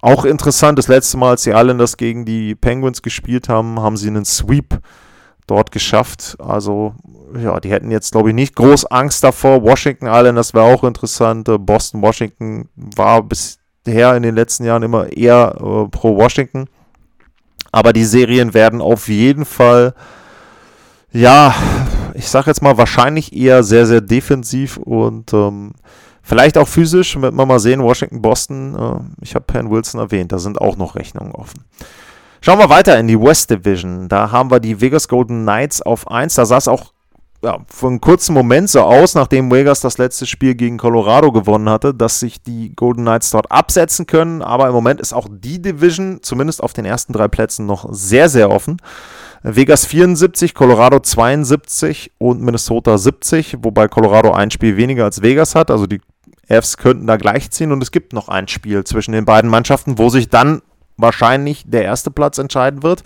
Auch 0.02 0.26
interessant, 0.26 0.78
das 0.78 0.88
letzte 0.88 1.16
Mal, 1.16 1.30
als 1.30 1.44
die 1.44 1.50
Islanders 1.50 1.96
gegen 1.96 2.26
die 2.26 2.54
Penguins 2.54 3.00
gespielt 3.00 3.48
haben, 3.48 3.80
haben 3.80 3.96
sie 3.96 4.08
einen 4.08 4.26
Sweep 4.26 4.78
dort 5.46 5.72
geschafft. 5.72 6.36
Also, 6.38 6.94
ja, 7.42 7.58
die 7.60 7.70
hätten 7.70 7.90
jetzt, 7.90 8.12
glaube 8.12 8.28
ich, 8.28 8.34
nicht 8.34 8.56
groß 8.56 8.86
Angst 8.86 9.24
davor. 9.24 9.62
Washington 9.62 10.06
Islanders 10.06 10.52
wäre 10.52 10.66
auch 10.66 10.84
interessant. 10.84 11.48
Äh, 11.48 11.56
Boston, 11.56 12.02
Washington 12.02 12.68
war 12.76 13.22
bisher 13.22 14.16
in 14.16 14.22
den 14.22 14.34
letzten 14.34 14.64
Jahren 14.64 14.82
immer 14.82 15.10
eher 15.10 15.54
äh, 15.56 15.88
pro 15.88 16.14
Washington. 16.14 16.66
Aber 17.76 17.92
die 17.92 18.06
Serien 18.06 18.54
werden 18.54 18.80
auf 18.80 19.06
jeden 19.08 19.44
Fall, 19.44 19.92
ja, 21.12 21.54
ich 22.14 22.26
sag 22.26 22.46
jetzt 22.46 22.62
mal, 22.62 22.78
wahrscheinlich 22.78 23.36
eher 23.36 23.62
sehr, 23.62 23.84
sehr 23.84 24.00
defensiv 24.00 24.78
und 24.78 25.34
ähm, 25.34 25.72
vielleicht 26.22 26.56
auch 26.56 26.68
physisch. 26.68 27.20
Wird 27.20 27.34
man 27.34 27.46
mal 27.46 27.58
sehen, 27.58 27.82
Washington, 27.82 28.22
Boston. 28.22 28.74
Äh, 28.74 29.22
ich 29.22 29.34
habe 29.34 29.44
Penn 29.44 29.70
Wilson 29.70 30.00
erwähnt, 30.00 30.32
da 30.32 30.38
sind 30.38 30.58
auch 30.58 30.78
noch 30.78 30.94
Rechnungen 30.94 31.32
offen. 31.32 31.66
Schauen 32.40 32.58
wir 32.58 32.70
weiter 32.70 32.98
in 32.98 33.08
die 33.08 33.20
West 33.20 33.50
Division. 33.50 34.08
Da 34.08 34.30
haben 34.30 34.50
wir 34.50 34.58
die 34.58 34.80
Vegas 34.80 35.06
Golden 35.06 35.42
Knights 35.42 35.82
auf 35.82 36.10
1. 36.10 36.34
Da 36.34 36.46
sah 36.46 36.56
es 36.56 36.68
auch 36.68 36.94
ja, 37.46 37.60
für 37.68 37.86
einen 37.86 38.00
kurzen 38.00 38.34
Moment 38.34 38.68
so 38.68 38.80
aus, 38.80 39.14
nachdem 39.14 39.52
Vegas 39.52 39.80
das 39.80 39.98
letzte 39.98 40.26
Spiel 40.26 40.56
gegen 40.56 40.78
Colorado 40.78 41.30
gewonnen 41.30 41.68
hatte, 41.68 41.94
dass 41.94 42.18
sich 42.18 42.42
die 42.42 42.74
Golden 42.74 43.02
Knights 43.02 43.30
dort 43.30 43.52
absetzen 43.52 44.06
können. 44.06 44.42
Aber 44.42 44.66
im 44.66 44.72
Moment 44.72 45.00
ist 45.00 45.12
auch 45.12 45.28
die 45.30 45.62
Division, 45.62 46.18
zumindest 46.22 46.60
auf 46.60 46.72
den 46.72 46.84
ersten 46.84 47.12
drei 47.12 47.28
Plätzen, 47.28 47.64
noch 47.64 47.86
sehr, 47.92 48.28
sehr 48.28 48.50
offen. 48.50 48.78
Vegas 49.44 49.86
74, 49.86 50.54
Colorado 50.54 50.98
72 50.98 52.10
und 52.18 52.42
Minnesota 52.42 52.98
70, 52.98 53.58
wobei 53.60 53.86
Colorado 53.86 54.32
ein 54.32 54.50
Spiel 54.50 54.76
weniger 54.76 55.04
als 55.04 55.22
Vegas 55.22 55.54
hat. 55.54 55.70
Also 55.70 55.86
die 55.86 56.00
Fs 56.48 56.78
könnten 56.78 57.06
da 57.06 57.16
gleichziehen 57.16 57.70
und 57.70 57.80
es 57.80 57.92
gibt 57.92 58.12
noch 58.12 58.28
ein 58.28 58.48
Spiel 58.48 58.82
zwischen 58.82 59.12
den 59.12 59.24
beiden 59.24 59.48
Mannschaften, 59.48 59.98
wo 59.98 60.08
sich 60.08 60.30
dann 60.30 60.62
wahrscheinlich 60.96 61.62
der 61.64 61.84
erste 61.84 62.10
Platz 62.10 62.38
entscheiden 62.38 62.82
wird. 62.82 63.04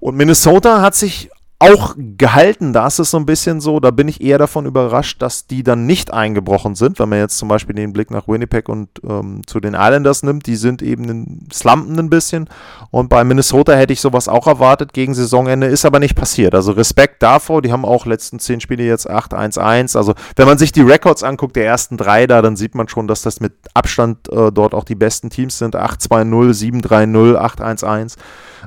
Und 0.00 0.16
Minnesota 0.16 0.82
hat 0.82 0.94
sich 0.94 1.30
auch 1.72 1.94
gehalten. 1.96 2.72
Da 2.72 2.86
ist 2.86 2.98
es 2.98 3.10
so 3.10 3.16
ein 3.16 3.26
bisschen 3.26 3.60
so, 3.60 3.80
da 3.80 3.90
bin 3.90 4.08
ich 4.08 4.20
eher 4.20 4.38
davon 4.38 4.66
überrascht, 4.66 5.20
dass 5.22 5.46
die 5.46 5.62
dann 5.62 5.86
nicht 5.86 6.12
eingebrochen 6.12 6.74
sind. 6.74 6.98
Wenn 6.98 7.08
man 7.08 7.18
jetzt 7.18 7.38
zum 7.38 7.48
Beispiel 7.48 7.74
den 7.74 7.92
Blick 7.92 8.10
nach 8.10 8.28
Winnipeg 8.28 8.68
und 8.68 8.88
ähm, 9.08 9.42
zu 9.46 9.60
den 9.60 9.74
Islanders 9.74 10.22
nimmt, 10.22 10.46
die 10.46 10.56
sind 10.56 10.82
eben 10.82 11.48
slumpen 11.52 11.98
ein 11.98 12.10
bisschen. 12.10 12.48
Und 12.90 13.08
bei 13.08 13.24
Minnesota 13.24 13.74
hätte 13.74 13.92
ich 13.92 14.00
sowas 14.00 14.28
auch 14.28 14.46
erwartet 14.46 14.92
gegen 14.92 15.14
Saisonende, 15.14 15.66
ist 15.66 15.84
aber 15.84 16.00
nicht 16.00 16.14
passiert. 16.14 16.54
Also 16.54 16.72
Respekt 16.72 17.22
davor, 17.22 17.62
die 17.62 17.72
haben 17.72 17.84
auch 17.84 18.06
letzten 18.06 18.38
zehn 18.38 18.60
Spiele 18.60 18.84
jetzt 18.84 19.10
8-1-1. 19.10 19.96
Also 19.96 20.14
wenn 20.36 20.46
man 20.46 20.58
sich 20.58 20.72
die 20.72 20.82
Records 20.82 21.22
anguckt, 21.22 21.56
der 21.56 21.66
ersten 21.66 21.96
drei 21.96 22.26
da, 22.26 22.42
dann 22.42 22.56
sieht 22.56 22.74
man 22.74 22.88
schon, 22.88 23.08
dass 23.08 23.22
das 23.22 23.40
mit 23.40 23.52
Abstand 23.74 24.28
äh, 24.30 24.52
dort 24.52 24.74
auch 24.74 24.84
die 24.84 24.94
besten 24.94 25.30
Teams 25.30 25.58
sind. 25.58 25.76
8-2-0, 25.76 26.84
7-3-0, 26.84 27.36
8-1-1. 27.36 28.16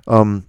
Ähm, 0.07 0.43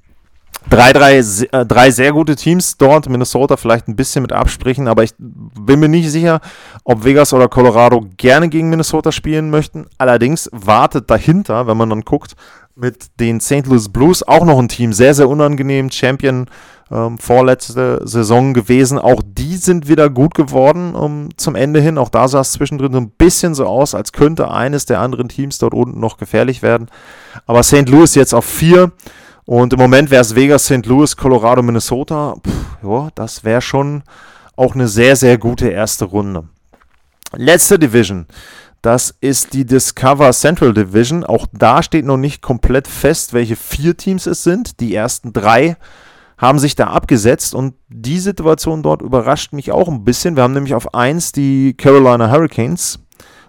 Drei, 0.70 0.92
drei, 0.92 1.18
äh, 1.18 1.66
drei 1.66 1.90
sehr 1.90 2.12
gute 2.12 2.36
Teams 2.36 2.76
dort. 2.76 3.08
Minnesota 3.08 3.56
vielleicht 3.56 3.88
ein 3.88 3.96
bisschen 3.96 4.22
mit 4.22 4.32
Absprechen, 4.32 4.88
aber 4.88 5.02
ich 5.02 5.14
bin 5.18 5.80
mir 5.80 5.88
nicht 5.88 6.10
sicher, 6.10 6.40
ob 6.84 7.04
Vegas 7.04 7.32
oder 7.32 7.48
Colorado 7.48 8.04
gerne 8.16 8.48
gegen 8.48 8.68
Minnesota 8.68 9.12
spielen 9.12 9.50
möchten. 9.50 9.86
Allerdings 9.96 10.50
wartet 10.52 11.10
dahinter, 11.10 11.66
wenn 11.66 11.76
man 11.76 11.90
dann 11.90 12.02
guckt, 12.02 12.34
mit 12.74 13.18
den 13.18 13.40
St. 13.40 13.66
Louis 13.66 13.88
Blues 13.88 14.22
auch 14.22 14.44
noch 14.44 14.58
ein 14.58 14.68
Team. 14.68 14.92
Sehr, 14.92 15.14
sehr 15.14 15.28
unangenehm. 15.28 15.90
Champion 15.90 16.46
ähm, 16.90 17.18
vorletzte 17.18 18.00
Saison 18.04 18.54
gewesen. 18.54 18.98
Auch 18.98 19.22
die 19.24 19.56
sind 19.56 19.88
wieder 19.88 20.08
gut 20.10 20.34
geworden 20.34 20.94
um, 20.94 21.30
zum 21.36 21.54
Ende 21.54 21.80
hin. 21.80 21.98
Auch 21.98 22.08
da 22.08 22.28
sah 22.28 22.40
es 22.40 22.52
zwischendrin 22.52 22.92
so 22.92 22.98
ein 22.98 23.10
bisschen 23.10 23.54
so 23.54 23.66
aus, 23.66 23.94
als 23.94 24.12
könnte 24.12 24.50
eines 24.50 24.86
der 24.86 25.00
anderen 25.00 25.28
Teams 25.28 25.58
dort 25.58 25.74
unten 25.74 26.00
noch 26.00 26.18
gefährlich 26.18 26.62
werden. 26.62 26.88
Aber 27.46 27.62
St. 27.62 27.88
Louis 27.88 28.14
jetzt 28.14 28.34
auf 28.34 28.44
vier. 28.44 28.92
Und 29.48 29.72
im 29.72 29.78
Moment 29.78 30.10
wäre 30.10 30.20
es 30.20 30.34
Vegas, 30.34 30.66
St. 30.66 30.84
Louis, 30.84 31.16
Colorado, 31.16 31.62
Minnesota. 31.62 32.34
Puh, 32.42 32.86
ja, 32.86 33.08
das 33.14 33.44
wäre 33.44 33.62
schon 33.62 34.02
auch 34.56 34.74
eine 34.74 34.88
sehr, 34.88 35.16
sehr 35.16 35.38
gute 35.38 35.68
erste 35.70 36.04
Runde. 36.04 36.44
Letzte 37.34 37.78
Division. 37.78 38.26
Das 38.82 39.14
ist 39.22 39.54
die 39.54 39.64
Discover 39.64 40.32
Central 40.32 40.74
Division. 40.74 41.24
Auch 41.24 41.46
da 41.50 41.82
steht 41.82 42.04
noch 42.04 42.18
nicht 42.18 42.42
komplett 42.42 42.86
fest, 42.86 43.32
welche 43.32 43.56
vier 43.56 43.96
Teams 43.96 44.26
es 44.26 44.44
sind. 44.44 44.80
Die 44.80 44.94
ersten 44.94 45.32
drei 45.32 45.78
haben 46.36 46.58
sich 46.58 46.76
da 46.76 46.88
abgesetzt 46.88 47.54
und 47.54 47.74
die 47.88 48.18
Situation 48.18 48.82
dort 48.82 49.00
überrascht 49.00 49.54
mich 49.54 49.72
auch 49.72 49.88
ein 49.88 50.04
bisschen. 50.04 50.36
Wir 50.36 50.42
haben 50.42 50.52
nämlich 50.52 50.74
auf 50.74 50.92
1 50.92 51.32
die 51.32 51.72
Carolina 51.72 52.30
Hurricanes, 52.30 52.98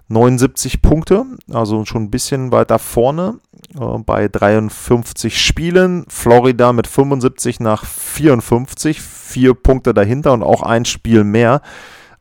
79 0.09 0.81
Punkte, 0.81 1.25
also 1.51 1.85
schon 1.85 2.03
ein 2.03 2.11
bisschen 2.11 2.51
weiter 2.51 2.79
vorne 2.79 3.39
äh, 3.79 3.97
bei 3.99 4.27
53 4.27 5.39
Spielen. 5.39 6.05
Florida 6.09 6.73
mit 6.73 6.87
75 6.87 7.59
nach 7.59 7.85
54, 7.85 8.99
vier 9.01 9.53
Punkte 9.53 9.93
dahinter 9.93 10.33
und 10.33 10.43
auch 10.43 10.63
ein 10.63 10.85
Spiel 10.85 11.23
mehr. 11.23 11.61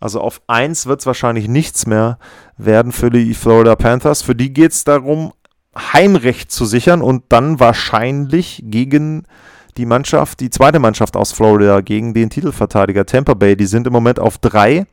Also 0.00 0.20
auf 0.20 0.42
1 0.46 0.86
wird 0.86 1.00
es 1.00 1.06
wahrscheinlich 1.06 1.48
nichts 1.48 1.86
mehr 1.86 2.18
werden 2.56 2.92
für 2.92 3.10
die 3.10 3.34
Florida 3.34 3.74
Panthers. 3.74 4.22
Für 4.22 4.34
die 4.34 4.52
geht 4.52 4.72
es 4.72 4.84
darum, 4.84 5.32
Heimrecht 5.74 6.52
zu 6.52 6.66
sichern 6.66 7.02
und 7.02 7.24
dann 7.30 7.58
wahrscheinlich 7.58 8.62
gegen 8.66 9.24
die 9.78 9.86
Mannschaft, 9.86 10.40
die 10.40 10.50
zweite 10.50 10.78
Mannschaft 10.78 11.16
aus 11.16 11.32
Florida, 11.32 11.80
gegen 11.80 12.12
den 12.12 12.30
Titelverteidiger 12.30 13.06
Tampa 13.06 13.34
Bay. 13.34 13.56
Die 13.56 13.66
sind 13.66 13.86
im 13.86 13.92
Moment 13.92 14.20
auf 14.20 14.38
3 14.38 14.86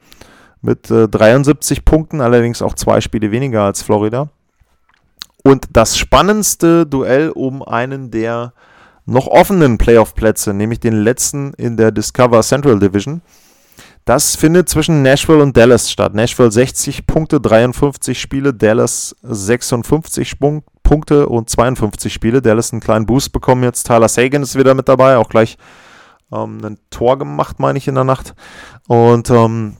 mit 0.65 0.91
äh, 0.91 1.07
73 1.07 1.85
Punkten, 1.85 2.19
allerdings 2.19 2.61
auch 2.61 2.73
zwei 2.73 2.99
Spiele 2.99 3.31
weniger 3.31 3.63
als 3.63 3.81
Florida. 3.81 4.29
Und 5.43 5.67
das 5.71 5.97
spannendste 5.97 6.85
Duell 6.85 7.29
um 7.29 7.61
einen 7.61 8.11
der 8.11 8.53
noch 9.05 9.27
offenen 9.27 9.77
Playoff-Plätze, 9.77 10.53
nämlich 10.53 10.79
den 10.79 10.95
letzten 10.95 11.53
in 11.53 11.77
der 11.77 11.91
Discover 11.91 12.41
Central 12.41 12.79
Division. 12.79 13.21
Das 14.05 14.35
findet 14.35 14.69
zwischen 14.69 15.03
Nashville 15.03 15.41
und 15.41 15.55
Dallas 15.55 15.91
statt. 15.91 16.13
Nashville 16.13 16.51
60 16.51 17.05
Punkte, 17.05 17.39
53 17.39 18.19
Spiele, 18.19 18.53
Dallas 18.53 19.15
56 19.23 20.39
Punkte 20.83 21.27
und 21.27 21.49
52 21.49 22.13
Spiele. 22.13 22.41
Dallas 22.41 22.71
einen 22.71 22.81
kleinen 22.81 23.05
Boost 23.05 23.31
bekommen 23.31 23.63
jetzt. 23.63 23.87
Tyler 23.87 24.07
Sagan 24.07 24.43
ist 24.43 24.57
wieder 24.57 24.73
mit 24.73 24.87
dabei, 24.89 25.17
auch 25.17 25.29
gleich 25.29 25.57
ähm, 26.31 26.59
ein 26.63 26.77
Tor 26.89 27.17
gemacht, 27.17 27.59
meine 27.59 27.77
ich, 27.77 27.87
in 27.87 27.95
der 27.95 28.03
Nacht. 28.03 28.35
Und 28.87 29.29
ähm, 29.29 29.77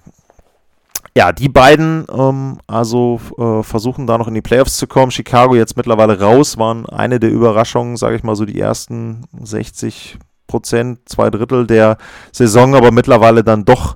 ja, 1.17 1.31
die 1.31 1.49
beiden 1.49 2.05
ähm, 2.11 2.59
also 2.67 3.19
äh, 3.37 3.63
versuchen 3.63 4.05
da 4.05 4.17
noch 4.17 4.27
in 4.27 4.33
die 4.33 4.41
Playoffs 4.41 4.77
zu 4.77 4.85
kommen. 4.85 5.11
Chicago 5.11 5.55
jetzt 5.55 5.77
mittlerweile 5.77 6.19
raus, 6.19 6.57
waren 6.57 6.85
eine 6.87 7.19
der 7.19 7.31
Überraschungen, 7.31 7.95
sage 7.95 8.17
ich 8.17 8.23
mal 8.23 8.35
so 8.35 8.45
die 8.45 8.59
ersten 8.59 9.23
60 9.41 10.17
Prozent, 10.47 10.99
zwei 11.05 11.29
Drittel 11.29 11.67
der 11.67 11.97
Saison, 12.31 12.75
aber 12.75 12.91
mittlerweile 12.91 13.43
dann 13.43 13.63
doch 13.63 13.95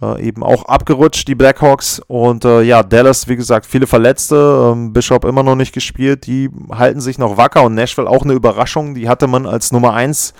äh, 0.00 0.26
eben 0.26 0.42
auch 0.42 0.64
abgerutscht, 0.64 1.28
die 1.28 1.34
Blackhawks. 1.34 2.00
Und 2.06 2.46
äh, 2.46 2.62
ja, 2.62 2.82
Dallas, 2.82 3.28
wie 3.28 3.36
gesagt, 3.36 3.66
viele 3.66 3.86
Verletzte, 3.86 4.72
ähm, 4.72 4.94
Bishop 4.94 5.26
immer 5.26 5.42
noch 5.42 5.56
nicht 5.56 5.74
gespielt, 5.74 6.26
die 6.26 6.50
halten 6.70 7.02
sich 7.02 7.18
noch 7.18 7.36
wacker 7.36 7.64
und 7.64 7.74
Nashville 7.74 8.08
auch 8.08 8.22
eine 8.22 8.32
Überraschung, 8.32 8.94
die 8.94 9.10
hatte 9.10 9.26
man 9.26 9.46
als 9.46 9.72
Nummer 9.72 9.92
1 9.92 10.32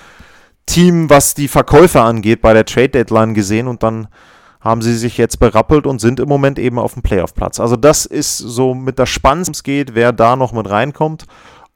Team, 0.65 1.11
was 1.11 1.35
die 1.35 1.49
Verkäufe 1.49 2.01
angeht, 2.01 2.41
bei 2.41 2.53
der 2.53 2.65
Trade 2.65 2.89
Deadline 2.89 3.35
gesehen 3.35 3.69
und 3.69 3.83
dann 3.83 4.09
haben 4.67 4.83
sie 4.83 4.95
sich 4.95 5.17
jetzt 5.17 5.39
berappelt 5.39 5.87
und 5.87 6.01
sind 6.01 6.21
im 6.21 6.29
Moment 6.29 6.59
eben 6.59 6.79
auf 6.79 6.95
dem 6.95 7.03
Playoff-Platz. 7.03 7.61
Also 7.61 7.77
das 7.77 8.05
ist 8.05 8.37
so 8.39 8.75
mit 8.75 8.99
der 8.99 9.07
Spannendste 9.07 9.63
geht, 9.63 9.95
wer 9.95 10.13
da 10.13 10.37
noch 10.37 10.53
mit 10.53 10.69
reinkommt. 10.69 11.27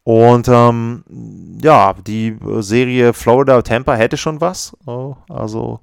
Und 0.02 0.48
ähm, 0.48 1.04
ja, 1.62 1.94
die 2.06 2.36
Serie 2.58 3.12
Florida-Tampa 3.12 3.94
hätte 3.94 4.16
schon 4.16 4.40
was. 4.40 4.76
Also 5.28 5.80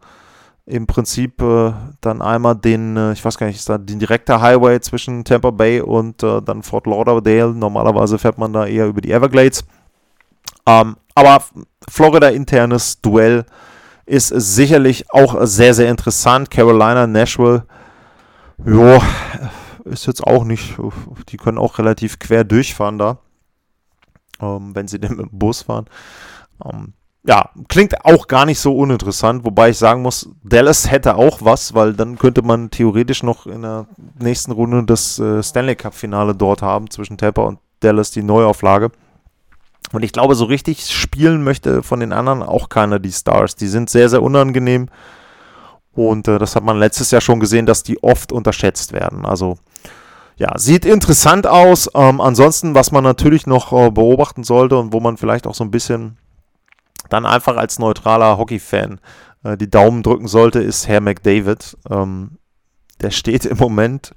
im 0.65 0.85
Prinzip 0.85 1.41
äh, 1.41 1.71
dann 2.01 2.21
einmal 2.21 2.55
den, 2.55 2.97
äh, 2.97 3.13
ich 3.13 3.23
weiß 3.23 3.37
gar 3.37 3.47
nicht, 3.47 3.55
ist 3.55 3.69
da 3.69 3.77
den 3.77 3.99
direkter 3.99 4.41
Highway 4.41 4.81
zwischen 4.81 5.23
Tampa 5.23 5.51
Bay 5.51 5.79
und 5.79 6.21
äh, 6.23 6.41
dann 6.41 6.61
Fort 6.61 6.87
Lauderdale. 6.87 7.53
Normalerweise 7.53 8.17
fährt 8.17 8.37
man 8.37 8.51
da 8.51 8.65
eher 8.65 8.87
über 8.87 8.99
die 8.99 9.11
Everglades. 9.11 9.63
Ähm, 10.65 10.97
aber 11.15 11.41
Florida-internes 11.87 13.01
Duell 13.01 13.45
ist 14.07 14.29
sicherlich 14.29 15.11
auch 15.11 15.35
sehr, 15.45 15.73
sehr 15.73 15.89
interessant. 15.89 16.49
Carolina, 16.49 17.05
Nashville, 17.05 17.65
ja, 18.65 19.01
ist 19.83 20.07
jetzt 20.07 20.23
auch 20.23 20.45
nicht, 20.45 20.77
die 21.29 21.37
können 21.37 21.57
auch 21.57 21.77
relativ 21.77 22.17
quer 22.17 22.43
durchfahren 22.43 22.97
da, 22.97 23.19
ähm, 24.41 24.73
wenn 24.73 24.87
sie 24.87 24.99
denn 24.99 25.17
mit 25.17 25.31
dem 25.31 25.37
Bus 25.37 25.63
fahren. 25.63 25.85
Ähm, 26.63 26.93
ja, 27.25 27.49
klingt 27.67 28.05
auch 28.05 28.27
gar 28.27 28.45
nicht 28.45 28.59
so 28.59 28.75
uninteressant, 28.77 29.43
wobei 29.43 29.71
ich 29.71 29.77
sagen 29.77 30.01
muss, 30.01 30.29
Dallas 30.43 30.89
hätte 30.89 31.17
auch 31.17 31.39
was, 31.41 31.73
weil 31.73 31.93
dann 31.93 32.17
könnte 32.17 32.41
man 32.41 32.71
theoretisch 32.71 33.21
noch 33.21 33.45
in 33.45 33.63
der 33.63 33.87
nächsten 34.17 34.53
Runde 34.53 34.83
das 34.85 35.19
äh, 35.19 35.43
Stanley 35.43 35.75
Cup 35.75 35.93
Finale 35.93 36.33
dort 36.33 36.61
haben 36.61 36.89
zwischen 36.89 37.17
Tampa 37.17 37.41
und 37.41 37.59
Dallas 37.81 38.11
die 38.11 38.23
Neuauflage. 38.23 38.91
Und 39.93 40.03
ich 40.03 40.11
glaube, 40.11 40.35
so 40.35 40.45
richtig 40.45 40.89
spielen 40.89 41.43
möchte 41.43 41.81
von 41.81 41.99
den 41.99 42.13
anderen 42.13 42.43
auch 42.43 42.69
keiner 42.69 42.99
die 42.99 43.11
Stars. 43.11 43.55
Die 43.55 43.67
sind 43.67 43.89
sehr, 43.89 44.09
sehr 44.09 44.21
unangenehm. 44.21 44.89
Und 45.93 46.27
äh, 46.27 46.37
das 46.37 46.55
hat 46.55 46.63
man 46.63 46.77
letztes 46.77 47.11
Jahr 47.11 47.21
schon 47.21 47.39
gesehen, 47.39 47.65
dass 47.65 47.83
die 47.83 48.01
oft 48.03 48.31
unterschätzt 48.31 48.93
werden. 48.93 49.25
Also 49.25 49.57
ja, 50.37 50.57
sieht 50.57 50.85
interessant 50.85 51.47
aus. 51.47 51.89
Ähm, 51.95 52.21
ansonsten, 52.21 52.75
was 52.75 52.91
man 52.91 53.03
natürlich 53.03 53.47
noch 53.47 53.73
äh, 53.73 53.89
beobachten 53.89 54.43
sollte 54.43 54.77
und 54.77 54.93
wo 54.93 54.99
man 54.99 55.17
vielleicht 55.17 55.47
auch 55.47 55.55
so 55.55 55.63
ein 55.63 55.71
bisschen 55.71 56.17
dann 57.09 57.25
einfach 57.25 57.55
als 57.57 57.79
neutraler 57.79 58.37
Hockey-Fan 58.37 58.99
äh, 59.43 59.57
die 59.57 59.69
Daumen 59.69 60.03
drücken 60.03 60.27
sollte, 60.27 60.59
ist 60.59 60.87
Herr 60.87 61.01
McDavid. 61.01 61.77
Ähm, 61.89 62.37
der 63.01 63.11
steht 63.11 63.45
im 63.45 63.57
Moment 63.57 64.13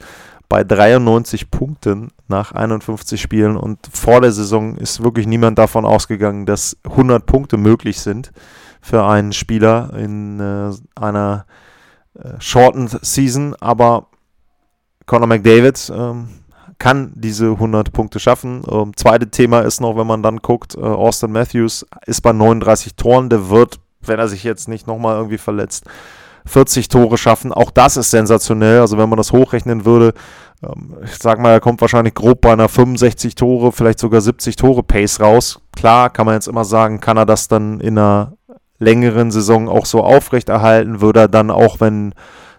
bei 0.50 0.64
93 0.64 1.50
Punkten 1.50 2.10
nach 2.26 2.50
51 2.52 3.22
Spielen 3.22 3.56
und 3.56 3.78
vor 3.90 4.20
der 4.20 4.32
Saison 4.32 4.76
ist 4.76 5.02
wirklich 5.02 5.26
niemand 5.26 5.58
davon 5.58 5.86
ausgegangen, 5.86 6.44
dass 6.44 6.76
100 6.82 7.24
Punkte 7.24 7.56
möglich 7.56 8.00
sind 8.00 8.32
für 8.82 9.04
einen 9.04 9.32
Spieler 9.32 9.94
in 9.96 10.40
äh, 10.40 10.72
einer 11.00 11.46
äh, 12.14 12.32
shortened 12.40 12.98
Season, 13.00 13.54
aber 13.60 14.08
Conor 15.06 15.28
McDavid 15.28 15.92
ähm, 15.94 16.28
kann 16.78 17.12
diese 17.14 17.50
100 17.50 17.92
Punkte 17.92 18.18
schaffen. 18.18 18.62
Ähm, 18.68 18.92
zweite 18.96 19.30
Thema 19.30 19.60
ist 19.60 19.80
noch, 19.80 19.96
wenn 19.96 20.06
man 20.08 20.24
dann 20.24 20.38
guckt, 20.38 20.74
äh, 20.74 20.80
Austin 20.80 21.30
Matthews 21.30 21.86
ist 22.06 22.22
bei 22.22 22.32
39 22.32 22.96
Toren, 22.96 23.28
der 23.28 23.50
wird, 23.50 23.78
wenn 24.00 24.18
er 24.18 24.26
sich 24.26 24.42
jetzt 24.42 24.68
nicht 24.68 24.88
nochmal 24.88 25.14
irgendwie 25.14 25.38
verletzt, 25.38 25.84
40 26.46 26.88
Tore 26.88 27.18
schaffen. 27.18 27.52
Auch 27.52 27.70
das 27.70 27.96
ist 27.96 28.10
sensationell. 28.10 28.80
Also 28.80 28.98
wenn 28.98 29.08
man 29.08 29.16
das 29.16 29.32
hochrechnen 29.32 29.84
würde, 29.84 30.14
ähm, 30.62 30.96
ich 31.04 31.16
sag 31.18 31.38
mal, 31.38 31.52
er 31.52 31.60
kommt 31.60 31.80
wahrscheinlich 31.80 32.14
grob 32.14 32.40
bei 32.40 32.52
einer 32.52 32.68
65 32.68 33.34
Tore, 33.34 33.72
vielleicht 33.72 33.98
sogar 33.98 34.20
70 34.20 34.56
Tore 34.56 34.82
Pace 34.82 35.20
raus. 35.20 35.60
Klar, 35.76 36.10
kann 36.10 36.26
man 36.26 36.34
jetzt 36.34 36.48
immer 36.48 36.64
sagen, 36.64 37.00
kann 37.00 37.16
er 37.16 37.26
das 37.26 37.48
dann 37.48 37.80
in 37.80 37.98
einer 37.98 38.34
längeren 38.78 39.30
Saison 39.30 39.68
auch 39.68 39.86
so 39.86 40.02
aufrechterhalten? 40.02 41.00
Würde 41.00 41.20
er 41.20 41.28
dann 41.28 41.50
auch, 41.50 41.80
wenn 41.80 42.14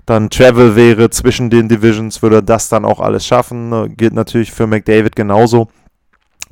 dann 0.05 0.29
Travel 0.29 0.75
wäre 0.75 1.09
zwischen 1.09 1.49
den 1.49 1.69
Divisions, 1.69 2.21
würde 2.21 2.37
er 2.37 2.41
das 2.41 2.69
dann 2.69 2.85
auch 2.85 2.99
alles 2.99 3.25
schaffen? 3.25 3.95
Gilt 3.97 4.13
natürlich 4.13 4.51
für 4.51 4.67
McDavid 4.67 5.15
genauso 5.15 5.67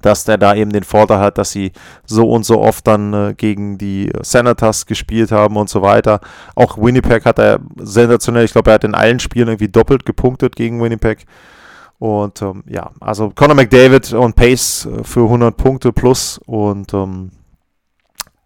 dass 0.01 0.23
der 0.23 0.38
da 0.38 0.55
eben 0.55 0.71
den 0.71 0.83
Vorteil 0.83 1.19
hat, 1.19 1.38
dass 1.38 1.51
sie 1.51 1.71
so 2.05 2.29
und 2.29 2.45
so 2.45 2.59
oft 2.62 2.88
dann 2.88 3.13
äh, 3.13 3.33
gegen 3.35 3.77
die 3.77 4.12
Senators 4.21 4.85
gespielt 4.85 5.31
haben 5.31 5.57
und 5.57 5.69
so 5.69 5.81
weiter. 5.81 6.19
Auch 6.55 6.77
Winnipeg 6.77 7.25
hat 7.25 7.39
er 7.39 7.59
sensationell, 7.77 8.45
ich 8.45 8.51
glaube, 8.51 8.71
er 8.71 8.75
hat 8.75 8.83
in 8.83 8.95
allen 8.95 9.19
Spielen 9.19 9.47
irgendwie 9.47 9.69
doppelt 9.69 10.05
gepunktet 10.05 10.55
gegen 10.55 10.81
Winnipeg. 10.81 11.25
Und 11.99 12.41
ähm, 12.41 12.63
ja, 12.67 12.91
also 13.01 13.31
Conor 13.35 13.55
McDavid 13.55 14.13
und 14.13 14.35
Pace 14.35 14.85
äh, 14.85 15.03
für 15.03 15.23
100 15.23 15.55
Punkte 15.57 15.91
plus 15.91 16.39
und 16.45 16.93
ähm, 16.93 17.31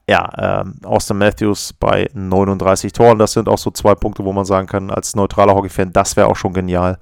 ja, 0.09 0.61
ähm, 0.61 0.75
Austin 0.83 1.17
Matthews 1.17 1.73
bei 1.73 2.09
39 2.13 2.91
Toren. 2.91 3.19
Das 3.19 3.33
sind 3.33 3.47
auch 3.47 3.57
so 3.57 3.71
zwei 3.71 3.95
Punkte, 3.95 4.25
wo 4.25 4.33
man 4.33 4.45
sagen 4.45 4.67
kann, 4.67 4.89
als 4.91 5.15
neutraler 5.15 5.55
Hockey-Fan, 5.55 5.93
das 5.93 6.15
wäre 6.17 6.27
auch 6.27 6.35
schon 6.35 6.53
genial, 6.53 6.97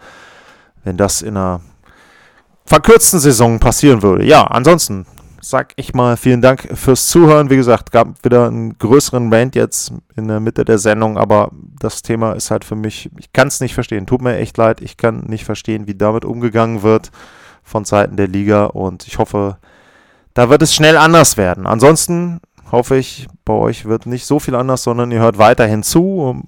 wenn 0.83 0.97
das 0.97 1.21
in 1.21 1.35
einer 1.35 1.61
verkürzten 2.65 3.19
Saison 3.19 3.59
passieren 3.59 4.01
würde. 4.01 4.25
Ja, 4.25 4.43
ansonsten 4.43 5.05
sag 5.41 5.73
ich 5.75 5.93
mal 5.93 6.17
vielen 6.17 6.41
Dank 6.41 6.69
fürs 6.77 7.07
Zuhören. 7.07 7.49
Wie 7.49 7.55
gesagt, 7.55 7.91
gab 7.91 8.23
wieder 8.23 8.47
einen 8.47 8.77
größeren 8.77 9.33
Rant 9.33 9.55
jetzt 9.55 9.91
in 10.15 10.27
der 10.27 10.39
Mitte 10.39 10.63
der 10.63 10.77
Sendung, 10.77 11.17
aber 11.17 11.51
das 11.79 12.03
Thema 12.03 12.33
ist 12.33 12.51
halt 12.51 12.63
für 12.63 12.75
mich, 12.75 13.09
ich 13.17 13.33
kann 13.33 13.47
es 13.47 13.59
nicht 13.59 13.73
verstehen. 13.73 14.05
Tut 14.05 14.21
mir 14.21 14.37
echt 14.37 14.57
leid, 14.57 14.81
ich 14.81 14.97
kann 14.97 15.21
nicht 15.21 15.45
verstehen, 15.45 15.87
wie 15.87 15.95
damit 15.95 16.25
umgegangen 16.25 16.83
wird 16.83 17.11
von 17.63 17.85
Seiten 17.85 18.17
der 18.17 18.27
Liga 18.27 18.65
und 18.65 19.07
ich 19.07 19.17
hoffe, 19.17 19.57
da 20.33 20.49
wird 20.49 20.61
es 20.61 20.75
schnell 20.75 20.97
anders 20.97 21.37
werden. 21.37 21.65
Ansonsten 21.65 22.39
hoffe 22.71 22.97
ich, 22.97 23.27
bei 23.43 23.53
euch 23.53 23.85
wird 23.85 24.05
nicht 24.05 24.25
so 24.25 24.39
viel 24.39 24.55
anders, 24.55 24.83
sondern 24.83 25.11
ihr 25.11 25.19
hört 25.19 25.37
weiterhin 25.37 25.83
zu. 25.83 26.43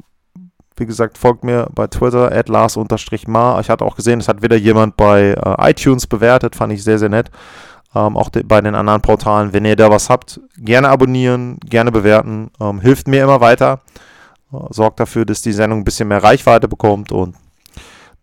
Wie 0.76 0.86
gesagt, 0.86 1.18
folgt 1.18 1.44
mir 1.44 1.68
bei 1.74 1.88
Twitter, 1.88 2.32
at 2.32 2.50
Lars-Mar. 2.50 3.60
Ich 3.60 3.70
hatte 3.70 3.86
auch 3.86 3.96
gesehen, 3.96 4.20
es 4.20 4.28
hat 4.28 4.42
wieder 4.42 4.56
jemand 4.56 4.98
bei 4.98 5.34
äh, 5.34 5.70
iTunes 5.72 6.08
bewertet, 6.08 6.56
fand 6.56 6.74
ich 6.74 6.84
sehr, 6.84 7.00
sehr 7.00 7.10
nett. 7.10 7.30
Ähm, 7.96 8.18
auch 8.18 8.30
de 8.30 8.44
bei 8.44 8.60
den 8.60 8.74
anderen 8.74 9.02
Portalen. 9.02 9.54
Wenn 9.54 9.66
ihr 9.66 9.76
da 9.76 9.90
was 9.92 10.10
habt, 10.10 10.40
gerne 10.58 10.90
abonnieren, 10.90 11.60
gerne 11.64 11.92
bewerten. 11.92 12.50
Ähm, 12.60 12.80
hilft 12.80 13.08
mir 13.08 13.24
immer 13.24 13.40
weiter. 13.40 13.82
Äh, 14.52 14.58
sorgt 14.72 15.00
dafür, 15.00 15.26
dass 15.26 15.42
die 15.42 15.54
Sendung 15.54 15.80
ein 15.80 15.86
bisschen 15.86 16.08
mehr 16.08 16.24
Reichweite 16.24 16.68
bekommt 16.68 17.12
und 17.12 17.36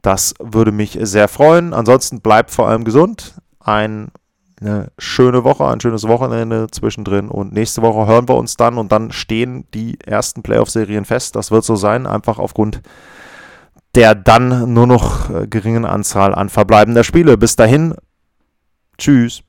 das 0.02 0.34
würde 0.38 0.72
mich 0.72 0.98
sehr 1.00 1.28
freuen. 1.28 1.74
Ansonsten 1.74 2.20
bleibt 2.20 2.50
vor 2.50 2.68
allem 2.68 2.84
gesund. 2.84 3.34
Ein 3.60 4.10
eine 4.60 4.92
schöne 4.98 5.44
Woche, 5.44 5.66
ein 5.66 5.80
schönes 5.80 6.06
Wochenende 6.06 6.66
zwischendrin 6.70 7.28
und 7.28 7.52
nächste 7.52 7.82
Woche 7.82 8.06
hören 8.06 8.28
wir 8.28 8.36
uns 8.36 8.56
dann 8.56 8.76
und 8.76 8.92
dann 8.92 9.10
stehen 9.10 9.64
die 9.72 9.98
ersten 10.00 10.42
Playoff-Serien 10.42 11.04
fest. 11.04 11.34
Das 11.36 11.50
wird 11.50 11.64
so 11.64 11.76
sein, 11.76 12.06
einfach 12.06 12.38
aufgrund 12.38 12.82
der 13.94 14.14
dann 14.14 14.72
nur 14.72 14.86
noch 14.86 15.30
äh, 15.30 15.46
geringen 15.46 15.84
Anzahl 15.84 16.34
an 16.34 16.48
verbleibender 16.48 17.04
Spiele. 17.04 17.36
Bis 17.36 17.56
dahin, 17.56 17.94
tschüss. 18.98 19.42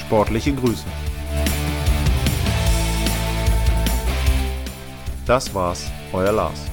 Sportliche 0.00 0.52
Grüße. 0.52 0.84
Das 5.26 5.54
war's, 5.54 5.90
euer 6.12 6.32
Lars. 6.32 6.66